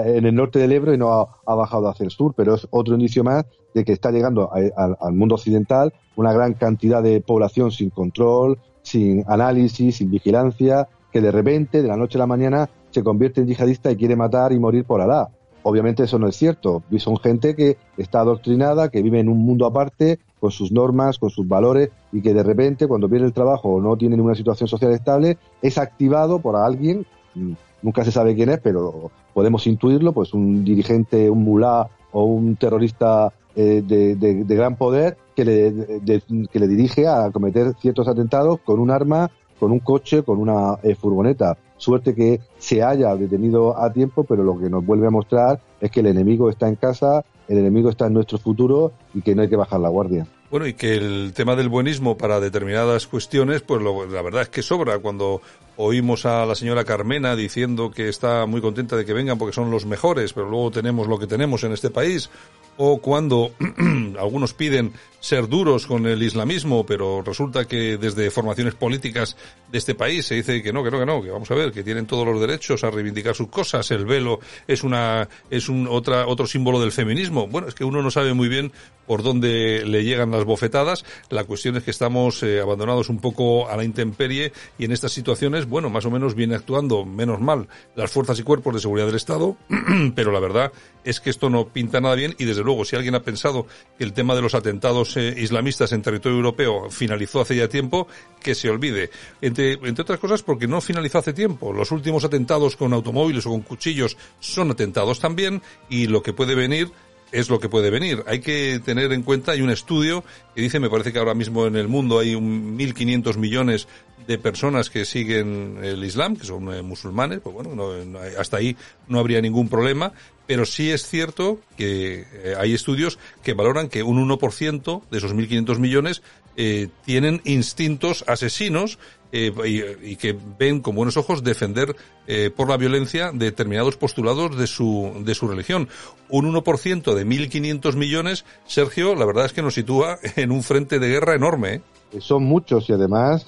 en 0.05 0.25
el 0.25 0.35
norte 0.35 0.59
del 0.59 0.71
Ebro 0.71 0.93
y 0.93 0.97
no 0.97 1.11
ha, 1.45 1.55
bajado 1.55 1.89
hacia 1.89 2.05
el 2.05 2.11
sur, 2.11 2.33
pero 2.37 2.55
es 2.55 2.65
otro 2.69 2.93
indicio 2.93 3.25
más 3.25 3.45
de 3.73 3.83
que 3.83 3.91
está 3.91 4.11
llegando 4.11 4.49
al 4.53 5.13
mundo 5.13 5.35
occidental 5.35 5.91
una 6.15 6.33
gran 6.33 6.53
cantidad 6.53 7.01
de 7.01 7.21
población 7.21 7.71
sin 7.71 7.89
control, 7.89 8.59
sin 8.87 9.23
análisis, 9.27 9.97
sin 9.97 10.09
vigilancia, 10.09 10.87
que 11.11 11.21
de 11.21 11.31
repente, 11.31 11.81
de 11.81 11.87
la 11.87 11.97
noche 11.97 12.17
a 12.17 12.19
la 12.19 12.27
mañana, 12.27 12.69
se 12.91 13.03
convierte 13.03 13.41
en 13.41 13.47
yihadista 13.47 13.91
y 13.91 13.97
quiere 13.97 14.15
matar 14.15 14.51
y 14.51 14.59
morir 14.59 14.85
por 14.85 15.01
Alá. 15.01 15.29
Obviamente 15.63 16.03
eso 16.03 16.17
no 16.17 16.27
es 16.27 16.35
cierto. 16.35 16.83
Son 16.97 17.17
gente 17.17 17.55
que 17.55 17.77
está 17.97 18.21
adoctrinada, 18.21 18.89
que 18.89 19.01
vive 19.01 19.19
en 19.19 19.27
un 19.27 19.39
mundo 19.39 19.65
aparte, 19.65 20.19
con 20.39 20.51
sus 20.51 20.71
normas, 20.71 21.19
con 21.19 21.29
sus 21.29 21.47
valores, 21.47 21.89
y 22.11 22.21
que 22.21 22.33
de 22.33 22.43
repente, 22.43 22.87
cuando 22.87 23.09
viene 23.09 23.25
el 23.25 23.33
trabajo 23.33 23.69
o 23.69 23.81
no 23.81 23.97
tiene 23.97 24.15
ninguna 24.15 24.35
situación 24.35 24.67
social 24.67 24.91
estable, 24.91 25.37
es 25.61 25.77
activado 25.77 26.39
por 26.39 26.55
alguien 26.55 27.05
Mm, 27.37 27.53
nunca 27.83 28.03
se 28.03 28.11
sabe 28.11 28.35
quién 28.35 28.49
es, 28.49 28.59
pero 28.59 29.11
podemos 29.33 29.67
intuirlo, 29.67 30.11
pues 30.11 30.33
un 30.33 30.63
dirigente, 30.63 31.29
un 31.29 31.43
mulá 31.43 31.87
o 32.11 32.23
un 32.23 32.55
terrorista 32.55 33.31
eh, 33.55 33.83
de, 33.85 34.55
gran 34.55 34.75
poder 34.75 35.17
que 35.37 35.45
le, 35.45 36.47
que 36.51 36.59
le 36.59 36.67
dirige 36.67 37.07
a 37.07 37.29
cometer 37.29 37.75
ciertos 37.79 38.07
atentados 38.07 38.59
con 38.61 38.79
un 38.79 38.89
arma, 38.89 39.29
con 39.59 39.71
un 39.71 39.79
coche, 39.79 40.23
con 40.23 40.39
una 40.39 40.79
eh, 40.81 40.95
furgoneta. 40.95 41.55
Suerte 41.77 42.15
que 42.15 42.41
se 42.57 42.81
haya 42.81 43.15
detenido 43.15 43.79
a 43.79 43.93
tiempo, 43.93 44.23
pero 44.23 44.41
lo 44.41 44.57
que 44.57 44.67
nos 44.67 44.83
vuelve 44.83 45.05
a 45.05 45.11
mostrar 45.11 45.59
es 45.79 45.91
que 45.91 45.99
el 45.99 46.07
enemigo 46.07 46.49
está 46.49 46.67
en 46.67 46.75
casa, 46.75 47.23
el 47.47 47.59
enemigo 47.59 47.91
está 47.91 48.07
en 48.07 48.13
nuestro 48.13 48.39
futuro 48.39 48.93
y 49.13 49.21
que 49.21 49.35
no 49.35 49.43
hay 49.43 49.47
que 49.47 49.55
bajar 49.55 49.79
la 49.79 49.89
guardia. 49.89 50.25
Bueno, 50.49 50.65
y 50.65 50.73
que 50.73 50.95
el 50.95 51.33
tema 51.35 51.55
del 51.55 51.69
buenismo 51.69 52.17
para 52.17 52.39
determinadas 52.39 53.05
cuestiones, 53.05 53.61
pues 53.61 53.79
la 53.83 54.21
verdad 54.23 54.41
es 54.41 54.49
que 54.49 54.63
sobra. 54.63 54.97
Cuando 54.97 55.41
oímos 55.77 56.25
a 56.25 56.45
la 56.45 56.55
señora 56.55 56.83
Carmena 56.83 57.35
diciendo 57.35 57.91
que 57.91 58.09
está 58.09 58.45
muy 58.45 58.61
contenta 58.61 58.95
de 58.95 59.05
que 59.05 59.13
vengan 59.13 59.37
porque 59.37 59.53
son 59.53 59.71
los 59.71 59.85
mejores, 59.85 60.33
pero 60.33 60.49
luego 60.49 60.71
tenemos 60.71 61.07
lo 61.07 61.17
que 61.19 61.27
tenemos 61.27 61.63
en 61.63 61.71
este 61.71 61.89
país, 61.89 62.29
o 62.77 62.99
cuando 62.99 63.51
algunos 64.19 64.53
piden 64.53 64.93
ser 65.19 65.49
duros 65.49 65.87
con 65.87 66.05
el 66.05 66.21
islamismo, 66.21 66.85
pero 66.85 67.21
resulta 67.23 67.65
que 67.65 67.97
desde 67.97 68.29
formaciones 68.29 68.75
políticas 68.75 69.35
de 69.71 69.77
este 69.79 69.95
país 69.95 70.25
se 70.25 70.35
dice 70.35 70.61
que 70.61 70.71
no, 70.71 70.83
que 70.83 70.91
no, 70.91 70.99
que 70.99 71.05
no, 71.05 71.21
que 71.21 71.31
vamos 71.31 71.49
a 71.49 71.55
ver, 71.55 71.71
que 71.71 71.83
tienen 71.83 72.05
todos 72.05 72.25
los 72.25 72.39
derechos 72.39 72.83
a 72.83 72.91
reivindicar 72.91 73.35
sus 73.35 73.47
cosas, 73.47 73.89
el 73.91 74.05
velo 74.05 74.39
es 74.67 74.83
una 74.83 75.27
es 75.49 75.69
un 75.69 75.87
otra 75.87 76.27
otro 76.27 76.45
símbolo 76.45 76.79
del 76.79 76.91
feminismo. 76.91 77.47
Bueno, 77.47 77.67
es 77.67 77.73
que 77.73 77.83
uno 77.83 78.01
no 78.01 78.11
sabe 78.11 78.33
muy 78.33 78.47
bien 78.47 78.71
por 79.07 79.23
dónde 79.23 79.83
le 79.85 80.03
llegan 80.03 80.31
las 80.31 80.45
bofetadas. 80.45 81.03
La 81.29 81.45
cuestión 81.45 81.77
es 81.77 81.83
que 81.83 81.91
estamos 81.91 82.43
eh, 82.43 82.59
abandonados 82.59 83.09
un 83.09 83.19
poco 83.19 83.69
a 83.69 83.75
la 83.75 83.83
intemperie 83.83 84.51
y 84.77 84.85
en 84.85 84.91
estas 84.91 85.13
situaciones, 85.13 85.66
bueno, 85.67 85.89
más 85.89 86.05
o 86.05 86.11
menos 86.11 86.35
viene 86.35 86.55
actuando 86.55 87.05
menos 87.05 87.39
mal 87.39 87.67
las 87.95 88.11
fuerzas 88.11 88.39
y 88.39 88.43
cuerpos 88.43 88.73
de 88.73 88.79
seguridad 88.79 89.07
del 89.07 89.15
Estado, 89.15 89.57
pero 90.15 90.31
la 90.31 90.39
verdad 90.39 90.71
es 91.03 91.19
que 91.19 91.29
esto 91.29 91.49
no 91.49 91.69
pinta 91.69 92.01
nada 92.01 92.15
bien 92.15 92.35
y 92.37 92.45
desde 92.45 92.63
luego 92.63 92.85
si 92.85 92.95
alguien 92.95 93.15
ha 93.15 93.23
pensado 93.23 93.67
que 93.97 94.03
el 94.03 94.13
tema 94.13 94.35
de 94.35 94.41
los 94.41 94.55
atentados 94.55 95.15
eh, 95.17 95.35
islamistas 95.37 95.91
en 95.93 96.01
territorio 96.01 96.37
europeo 96.37 96.89
finalizó 96.89 97.41
hace 97.41 97.55
ya 97.55 97.67
tiempo, 97.67 98.07
que 98.41 98.55
se 98.55 98.69
olvide. 98.69 99.09
Entre, 99.41 99.73
entre 99.73 100.01
otras 100.01 100.19
cosas 100.19 100.43
porque 100.43 100.67
no 100.67 100.81
finalizó 100.81 101.19
hace 101.19 101.33
tiempo. 101.33 101.73
Los 101.73 101.91
últimos 101.91 102.23
atentados 102.23 102.75
con 102.75 102.93
automóviles 102.93 103.45
o 103.45 103.51
con 103.51 103.61
cuchillos 103.61 104.17
son 104.39 104.71
atentados 104.71 105.19
también 105.19 105.61
y 105.89 106.07
lo 106.07 106.21
que 106.21 106.33
puede 106.33 106.55
venir 106.55 106.91
es 107.31 107.49
lo 107.49 107.59
que 107.59 107.69
puede 107.69 107.89
venir. 107.89 108.23
Hay 108.27 108.39
que 108.39 108.79
tener 108.83 109.11
en 109.11 109.23
cuenta, 109.23 109.51
hay 109.51 109.61
un 109.61 109.69
estudio 109.69 110.23
que 110.55 110.61
dice, 110.61 110.79
me 110.79 110.89
parece 110.89 111.11
que 111.11 111.19
ahora 111.19 111.33
mismo 111.33 111.67
en 111.67 111.75
el 111.75 111.87
mundo 111.87 112.19
hay 112.19 112.35
un 112.35 112.77
1.500 112.77 113.37
millones 113.37 113.87
de 114.27 114.37
personas 114.37 114.89
que 114.89 115.05
siguen 115.05 115.79
el 115.81 116.03
Islam, 116.03 116.35
que 116.35 116.45
son 116.45 116.73
eh, 116.73 116.81
musulmanes, 116.81 117.39
pues 117.39 117.55
bueno, 117.55 117.93
hasta 118.37 118.57
ahí 118.57 118.75
no 119.07 119.19
habría 119.19 119.41
ningún 119.41 119.69
problema, 119.69 120.11
pero 120.45 120.65
sí 120.65 120.91
es 120.91 121.07
cierto 121.07 121.59
que 121.77 122.25
eh, 122.33 122.55
hay 122.57 122.73
estudios 122.73 123.19
que 123.41 123.53
valoran 123.53 123.87
que 123.87 124.03
un 124.03 124.17
1% 124.27 125.01
de 125.09 125.17
esos 125.17 125.33
1.500 125.33 125.79
millones 125.79 126.21
eh, 126.57 126.89
tienen 127.05 127.41
instintos 127.45 128.25
asesinos 128.27 128.99
eh, 129.33 129.97
y, 130.01 130.15
que 130.15 130.37
ven 130.57 130.79
con 130.79 130.95
buenos 130.95 131.17
ojos 131.17 131.43
defender 131.43 131.95
eh, 132.27 132.49
por 132.55 132.69
la 132.69 132.77
violencia 132.77 133.31
determinados 133.33 133.97
postulados 133.97 134.57
de 134.57 134.67
su, 134.67 135.21
de 135.25 135.35
su 135.35 135.49
religión. 135.49 135.89
Un 136.29 136.53
1% 136.53 137.13
de 137.13 137.25
1.500 137.25 137.95
millones, 137.95 138.45
Sergio, 138.65 139.15
la 139.15 139.25
verdad 139.25 139.45
es 139.45 139.53
que 139.53 139.61
nos 139.61 139.73
sitúa 139.73 140.17
en 140.37 140.51
un 140.51 140.63
frente 140.63 140.99
de 140.99 141.09
guerra 141.09 141.35
enorme. 141.35 141.81
¿eh? 142.11 142.21
Son 142.21 142.43
muchos 142.43 142.89
y 142.89 142.93
además 142.93 143.45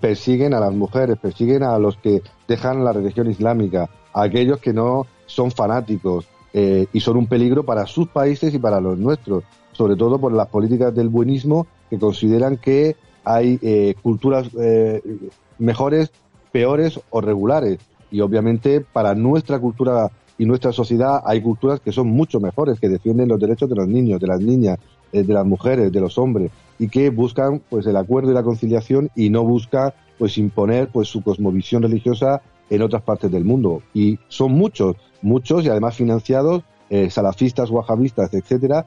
persiguen 0.00 0.54
a 0.54 0.60
las 0.60 0.72
mujeres, 0.72 1.18
persiguen 1.20 1.64
a 1.64 1.76
los 1.80 1.96
que 1.96 2.22
dejan 2.46 2.84
la 2.84 2.92
religión 2.92 3.28
islámica, 3.28 3.90
a 4.12 4.22
aquellos 4.22 4.60
que 4.60 4.72
no 4.72 5.08
son 5.26 5.50
fanáticos 5.50 6.28
y 6.52 7.00
son 7.00 7.16
un 7.16 7.26
peligro 7.26 7.64
para 7.64 7.86
sus 7.86 8.08
países 8.08 8.54
y 8.54 8.58
para 8.60 8.80
los 8.80 8.96
nuestros, 8.96 9.42
sobre 9.72 9.96
todo 9.96 10.20
por 10.20 10.32
las 10.32 10.46
políticas 10.46 10.94
del 10.94 11.08
buenismo 11.08 11.66
que 11.88 11.98
consideran 11.98 12.56
que 12.58 12.94
hay 13.24 13.58
eh, 13.62 13.94
culturas 14.02 14.48
eh, 14.58 15.02
mejores, 15.58 16.10
peores 16.52 17.00
o 17.10 17.20
regulares. 17.20 17.78
Y 18.10 18.20
obviamente 18.20 18.80
para 18.80 19.14
nuestra 19.14 19.58
cultura 19.58 20.10
y 20.38 20.46
nuestra 20.46 20.72
sociedad 20.72 21.22
hay 21.24 21.42
culturas 21.42 21.80
que 21.80 21.92
son 21.92 22.08
mucho 22.08 22.40
mejores, 22.40 22.80
que 22.80 22.88
defienden 22.88 23.28
los 23.28 23.38
derechos 23.38 23.68
de 23.68 23.76
los 23.76 23.88
niños, 23.88 24.20
de 24.20 24.26
las 24.26 24.40
niñas, 24.40 24.78
eh, 25.12 25.22
de 25.22 25.34
las 25.34 25.46
mujeres, 25.46 25.92
de 25.92 26.00
los 26.00 26.18
hombres, 26.18 26.50
y 26.78 26.88
que 26.88 27.10
buscan 27.10 27.60
pues 27.68 27.86
el 27.86 27.96
acuerdo 27.96 28.30
y 28.30 28.34
la 28.34 28.42
conciliación 28.42 29.10
y 29.14 29.30
no 29.30 29.44
buscan 29.44 29.92
pues 30.18 30.38
imponer 30.38 30.88
pues 30.88 31.08
su 31.08 31.22
cosmovisión 31.22 31.82
religiosa 31.82 32.42
en 32.68 32.82
otras 32.82 33.02
partes 33.02 33.30
del 33.30 33.44
mundo. 33.44 33.82
Y 33.94 34.18
son 34.28 34.52
muchos, 34.52 34.96
muchos 35.22 35.64
y 35.64 35.68
además 35.68 35.96
financiados, 35.96 36.62
salafistas, 37.08 37.70
wahabistas, 37.70 38.34
etcétera, 38.34 38.84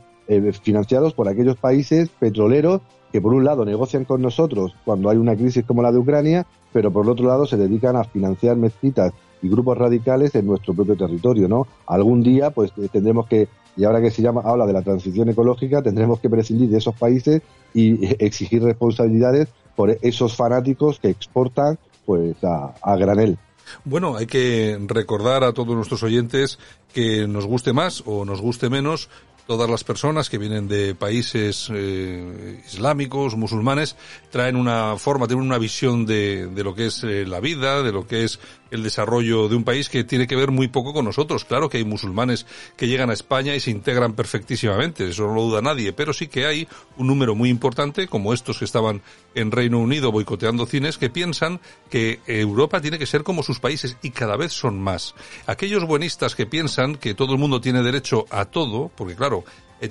financiados 0.62 1.14
por 1.14 1.28
aquellos 1.28 1.58
países 1.58 2.10
petroleros 2.10 2.82
que 3.12 3.22
por 3.22 3.34
un 3.34 3.46
lado 3.46 3.64
negocian 3.64 4.06
con 4.06 4.22
nosotros 4.22 4.74
cuando 4.84 5.10
hay 5.10 5.18
una 5.18 5.36
crisis 5.36 5.64
como 5.66 5.84
la 5.84 5.92
de 5.92 6.00
Ucrania, 6.00 6.48
pero 6.72 6.92
por 6.92 7.06
el 7.06 7.12
otro 7.12 7.28
lado 7.28 7.46
se 7.46 7.58
dedican 7.58 7.96
a 7.96 8.04
financiar 8.04 8.58
mezquitas 8.58 9.14
y 9.44 9.50
grupos 9.50 9.78
radicales 9.78 10.34
en 10.34 10.48
nuestro 10.48 10.74
propio 10.74 10.96
territorio, 10.96 11.48
¿no? 11.48 11.68
Algún 11.86 12.24
día, 12.24 12.50
pues 12.50 12.72
eh, 12.78 12.88
tendremos 12.92 13.28
que, 13.28 13.50
y 13.76 13.84
ahora 13.84 14.02
que 14.02 14.10
se 14.10 14.22
llama, 14.22 14.42
habla 14.44 14.66
de 14.66 14.74
la 14.74 14.82
transición 14.82 15.30
ecológica, 15.30 15.84
tendremos 15.84 16.20
que 16.20 16.30
prescindir 16.30 16.70
de 16.70 16.78
esos 16.78 16.96
países 16.96 17.42
y 17.74 18.06
exigir 18.24 18.64
responsabilidades 18.64 19.50
por 19.76 19.96
esos 20.02 20.36
fanáticos 20.36 21.00
que 21.00 21.10
exportan, 21.10 21.78
pues, 22.06 22.36
a 22.44 22.96
granel. 22.98 23.38
Bueno, 23.86 24.16
hay 24.16 24.26
que 24.26 24.78
recordar 24.88 25.44
a 25.44 25.54
todos 25.54 25.76
nuestros 25.76 26.04
oyentes 26.04 26.60
que 26.94 27.28
nos 27.28 27.46
guste 27.46 27.74
más 27.74 28.04
o 28.06 28.26
nos 28.26 28.42
guste 28.42 28.70
menos, 28.70 29.10
todas 29.48 29.70
las 29.70 29.84
personas 29.84 30.30
que 30.30 30.38
vienen 30.38 30.68
de 30.68 30.96
países 30.96 31.70
eh, 31.74 32.62
islámicos, 32.66 33.36
musulmanes, 33.36 33.96
traen 34.32 34.56
una 34.56 34.96
forma, 34.98 35.28
tienen 35.28 35.46
una 35.46 35.58
visión 35.58 36.06
de, 36.06 36.48
de 36.48 36.64
lo 36.64 36.74
que 36.74 36.88
es 36.88 37.04
eh, 37.04 37.26
la 37.26 37.40
vida, 37.40 37.84
de 37.84 37.92
lo 37.92 38.08
que 38.08 38.24
es 38.24 38.40
el 38.72 38.82
desarrollo 38.82 39.50
de 39.50 39.56
un 39.56 39.64
país 39.64 39.88
que 39.88 40.04
tiene 40.04 40.26
que 40.26 40.36
ver 40.36 40.50
muy 40.50 40.68
poco 40.68 40.94
con 40.94 41.06
nosotros. 41.06 41.46
Claro 41.46 41.70
que 41.70 41.78
hay 41.78 41.86
musulmanes 41.86 42.48
que 42.76 42.88
llegan 42.88 43.10
a 43.12 43.14
España 43.14 43.54
y 43.56 43.60
se 43.60 43.70
integran 43.70 44.14
perfectísimamente, 44.14 45.10
eso 45.10 45.28
no 45.28 45.36
lo 45.36 45.44
duda 45.44 45.62
nadie, 45.62 45.94
pero 45.94 46.14
sí 46.14 46.28
que 46.28 46.46
hay 46.46 46.68
un 46.98 47.08
número 47.08 47.36
muy 47.36 47.50
importante, 47.50 48.08
como 48.08 48.34
estos 48.34 48.58
que 48.58 48.66
estaban 48.66 49.02
en 49.36 49.52
Reino 49.52 49.80
Unido 49.80 50.12
boicoteando 50.12 50.66
cines, 50.66 50.98
que 50.98 51.10
piensan 51.10 51.60
que 51.90 52.20
Europa 52.26 52.82
tiene 52.82 52.98
que 52.98 53.06
ser 53.06 53.24
como 53.24 53.44
sus 53.44 53.60
países 53.60 53.98
y 54.02 54.10
cada 54.10 54.38
vez 54.38 54.54
son 54.54 54.80
más. 54.80 55.14
Aquellos 55.46 55.86
buenistas 55.86 56.36
que 56.36 56.46
piensan 56.46 56.96
que 56.96 57.14
todo 57.14 57.34
el 57.34 57.40
mundo 57.40 57.62
tiene 57.62 57.84
derecho 57.84 58.26
a 58.30 58.46
todo, 58.46 58.92
porque 58.96 59.16
claro, 59.16 59.33
eh, 59.34 59.43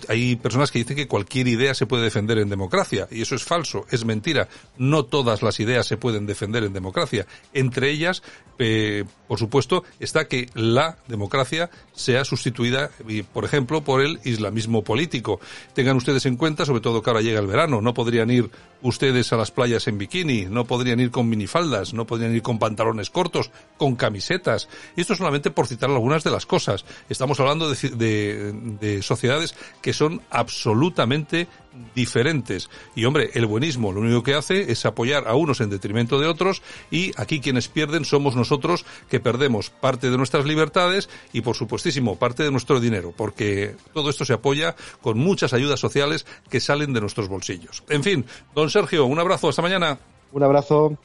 hay 0.08 0.36
personas 0.36 0.70
que 0.70 0.78
dicen 0.78 0.96
que 0.96 1.08
cualquier 1.08 1.48
idea 1.48 1.74
se 1.74 1.86
puede 1.86 2.04
defender 2.04 2.38
en 2.38 2.48
democracia 2.48 3.08
y 3.10 3.22
eso 3.22 3.34
es 3.34 3.44
falso, 3.44 3.86
es 3.90 4.04
mentira. 4.04 4.48
No 4.78 5.04
todas 5.04 5.42
las 5.42 5.60
ideas 5.60 5.86
se 5.86 5.96
pueden 5.96 6.26
defender 6.26 6.64
en 6.64 6.72
democracia. 6.72 7.26
Entre 7.52 7.90
ellas, 7.90 8.22
eh, 8.58 9.04
por 9.28 9.38
supuesto, 9.38 9.84
está 9.98 10.28
que 10.28 10.48
la 10.54 10.98
democracia 11.08 11.70
sea 11.94 12.24
sustituida, 12.24 12.90
por 13.32 13.44
ejemplo, 13.44 13.82
por 13.82 14.02
el 14.02 14.20
islamismo 14.24 14.82
político. 14.82 15.40
Tengan 15.74 15.96
ustedes 15.96 16.26
en 16.26 16.36
cuenta, 16.36 16.64
sobre 16.64 16.80
todo 16.80 17.02
que 17.02 17.10
ahora 17.10 17.22
llega 17.22 17.40
el 17.40 17.46
verano, 17.46 17.80
no 17.80 17.94
podrían 17.94 18.30
ir 18.30 18.50
ustedes 18.82 19.32
a 19.32 19.36
las 19.36 19.50
playas 19.50 19.86
en 19.88 19.98
bikini, 19.98 20.46
no 20.46 20.64
podrían 20.64 21.00
ir 21.00 21.10
con 21.10 21.28
minifaldas, 21.28 21.94
no 21.94 22.06
podrían 22.06 22.34
ir 22.34 22.42
con 22.42 22.58
pantalones 22.58 23.10
cortos, 23.10 23.50
con 23.78 23.96
camisetas. 23.96 24.68
Y 24.96 25.02
esto 25.02 25.14
solamente 25.14 25.50
por 25.50 25.66
citar 25.66 25.90
algunas 25.90 26.24
de 26.24 26.30
las 26.30 26.46
cosas. 26.46 26.84
Estamos 27.08 27.38
hablando 27.40 27.68
de 27.70 29.00
sociedades 29.02 29.54
que 29.82 29.92
son 29.92 30.22
absolutamente 30.30 31.48
diferentes. 31.94 32.70
Y 32.94 33.04
hombre, 33.04 33.30
el 33.34 33.46
buenismo 33.46 33.92
lo 33.92 34.00
único 34.00 34.22
que 34.22 34.34
hace 34.34 34.70
es 34.72 34.84
apoyar 34.86 35.26
a 35.26 35.34
unos 35.34 35.60
en 35.60 35.70
detrimento 35.70 36.20
de 36.20 36.26
otros 36.26 36.62
y 36.90 37.12
aquí 37.16 37.40
quienes 37.40 37.68
pierden 37.68 38.04
somos 38.04 38.36
nosotros 38.36 38.84
que 39.10 39.20
perdemos 39.20 39.70
parte 39.70 40.10
de 40.10 40.16
nuestras 40.16 40.44
libertades 40.44 41.08
y 41.32 41.40
por 41.40 41.56
supuestísimo 41.56 42.16
parte 42.16 42.42
de 42.42 42.50
nuestro 42.50 42.80
dinero, 42.80 43.12
porque 43.16 43.74
todo 43.92 44.10
esto 44.10 44.24
se 44.24 44.34
apoya 44.34 44.76
con 45.00 45.18
muchas 45.18 45.52
ayudas 45.52 45.80
sociales 45.80 46.26
que 46.48 46.60
salen 46.60 46.92
de 46.92 47.00
nuestros 47.00 47.28
bolsillos. 47.28 47.82
En 47.88 48.02
fin, 48.02 48.24
don 48.54 48.70
Sergio, 48.70 49.06
un 49.06 49.18
abrazo, 49.18 49.48
hasta 49.48 49.62
mañana. 49.62 49.98
Un 50.32 50.42
abrazo. 50.42 50.96